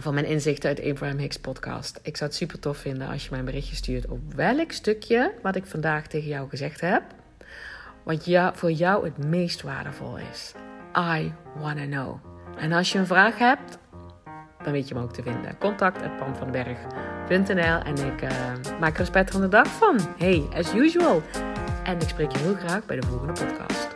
van 0.00 0.14
mijn 0.14 0.26
inzichten 0.26 0.68
uit 0.68 0.84
Abraham 0.84 1.18
Hicks 1.18 1.38
podcast. 1.38 2.00
Ik 2.02 2.16
zou 2.16 2.30
het 2.30 2.38
super 2.38 2.58
tof 2.58 2.78
vinden 2.78 3.08
als 3.08 3.22
je 3.22 3.28
mij 3.30 3.38
een 3.38 3.44
berichtje 3.44 3.74
stuurt 3.74 4.06
op 4.06 4.34
welk 4.34 4.72
stukje 4.72 5.32
wat 5.42 5.56
ik 5.56 5.66
vandaag 5.66 6.06
tegen 6.06 6.28
jou 6.28 6.48
gezegd 6.48 6.80
heb. 6.80 7.02
Wat 8.02 8.24
ja, 8.24 8.54
voor 8.54 8.70
jou 8.70 9.04
het 9.04 9.24
meest 9.24 9.62
waardevol 9.62 10.18
is. 10.32 10.52
I 11.18 11.32
wanna 11.58 11.86
know. 11.86 12.16
En 12.58 12.72
als 12.72 12.92
je 12.92 12.98
een 12.98 13.06
vraag 13.06 13.38
hebt, 13.38 13.78
dan 14.62 14.72
weet 14.72 14.88
je 14.88 14.94
me 14.94 15.00
ook 15.02 15.12
te 15.12 15.22
vinden. 15.22 15.58
Contact 15.58 16.02
en 16.02 16.12
ik 18.06 18.22
uh, 18.22 18.30
maak 18.80 18.94
er 18.94 19.00
een 19.00 19.06
spetterende 19.06 19.48
dag 19.48 19.66
van. 19.66 19.98
Hey, 20.18 20.46
as 20.54 20.74
usual. 20.74 21.22
En 21.84 22.00
ik 22.00 22.08
spreek 22.08 22.32
je 22.32 22.38
heel 22.38 22.54
graag 22.54 22.86
bij 22.86 23.00
de 23.00 23.06
volgende 23.06 23.44
podcast. 23.44 23.95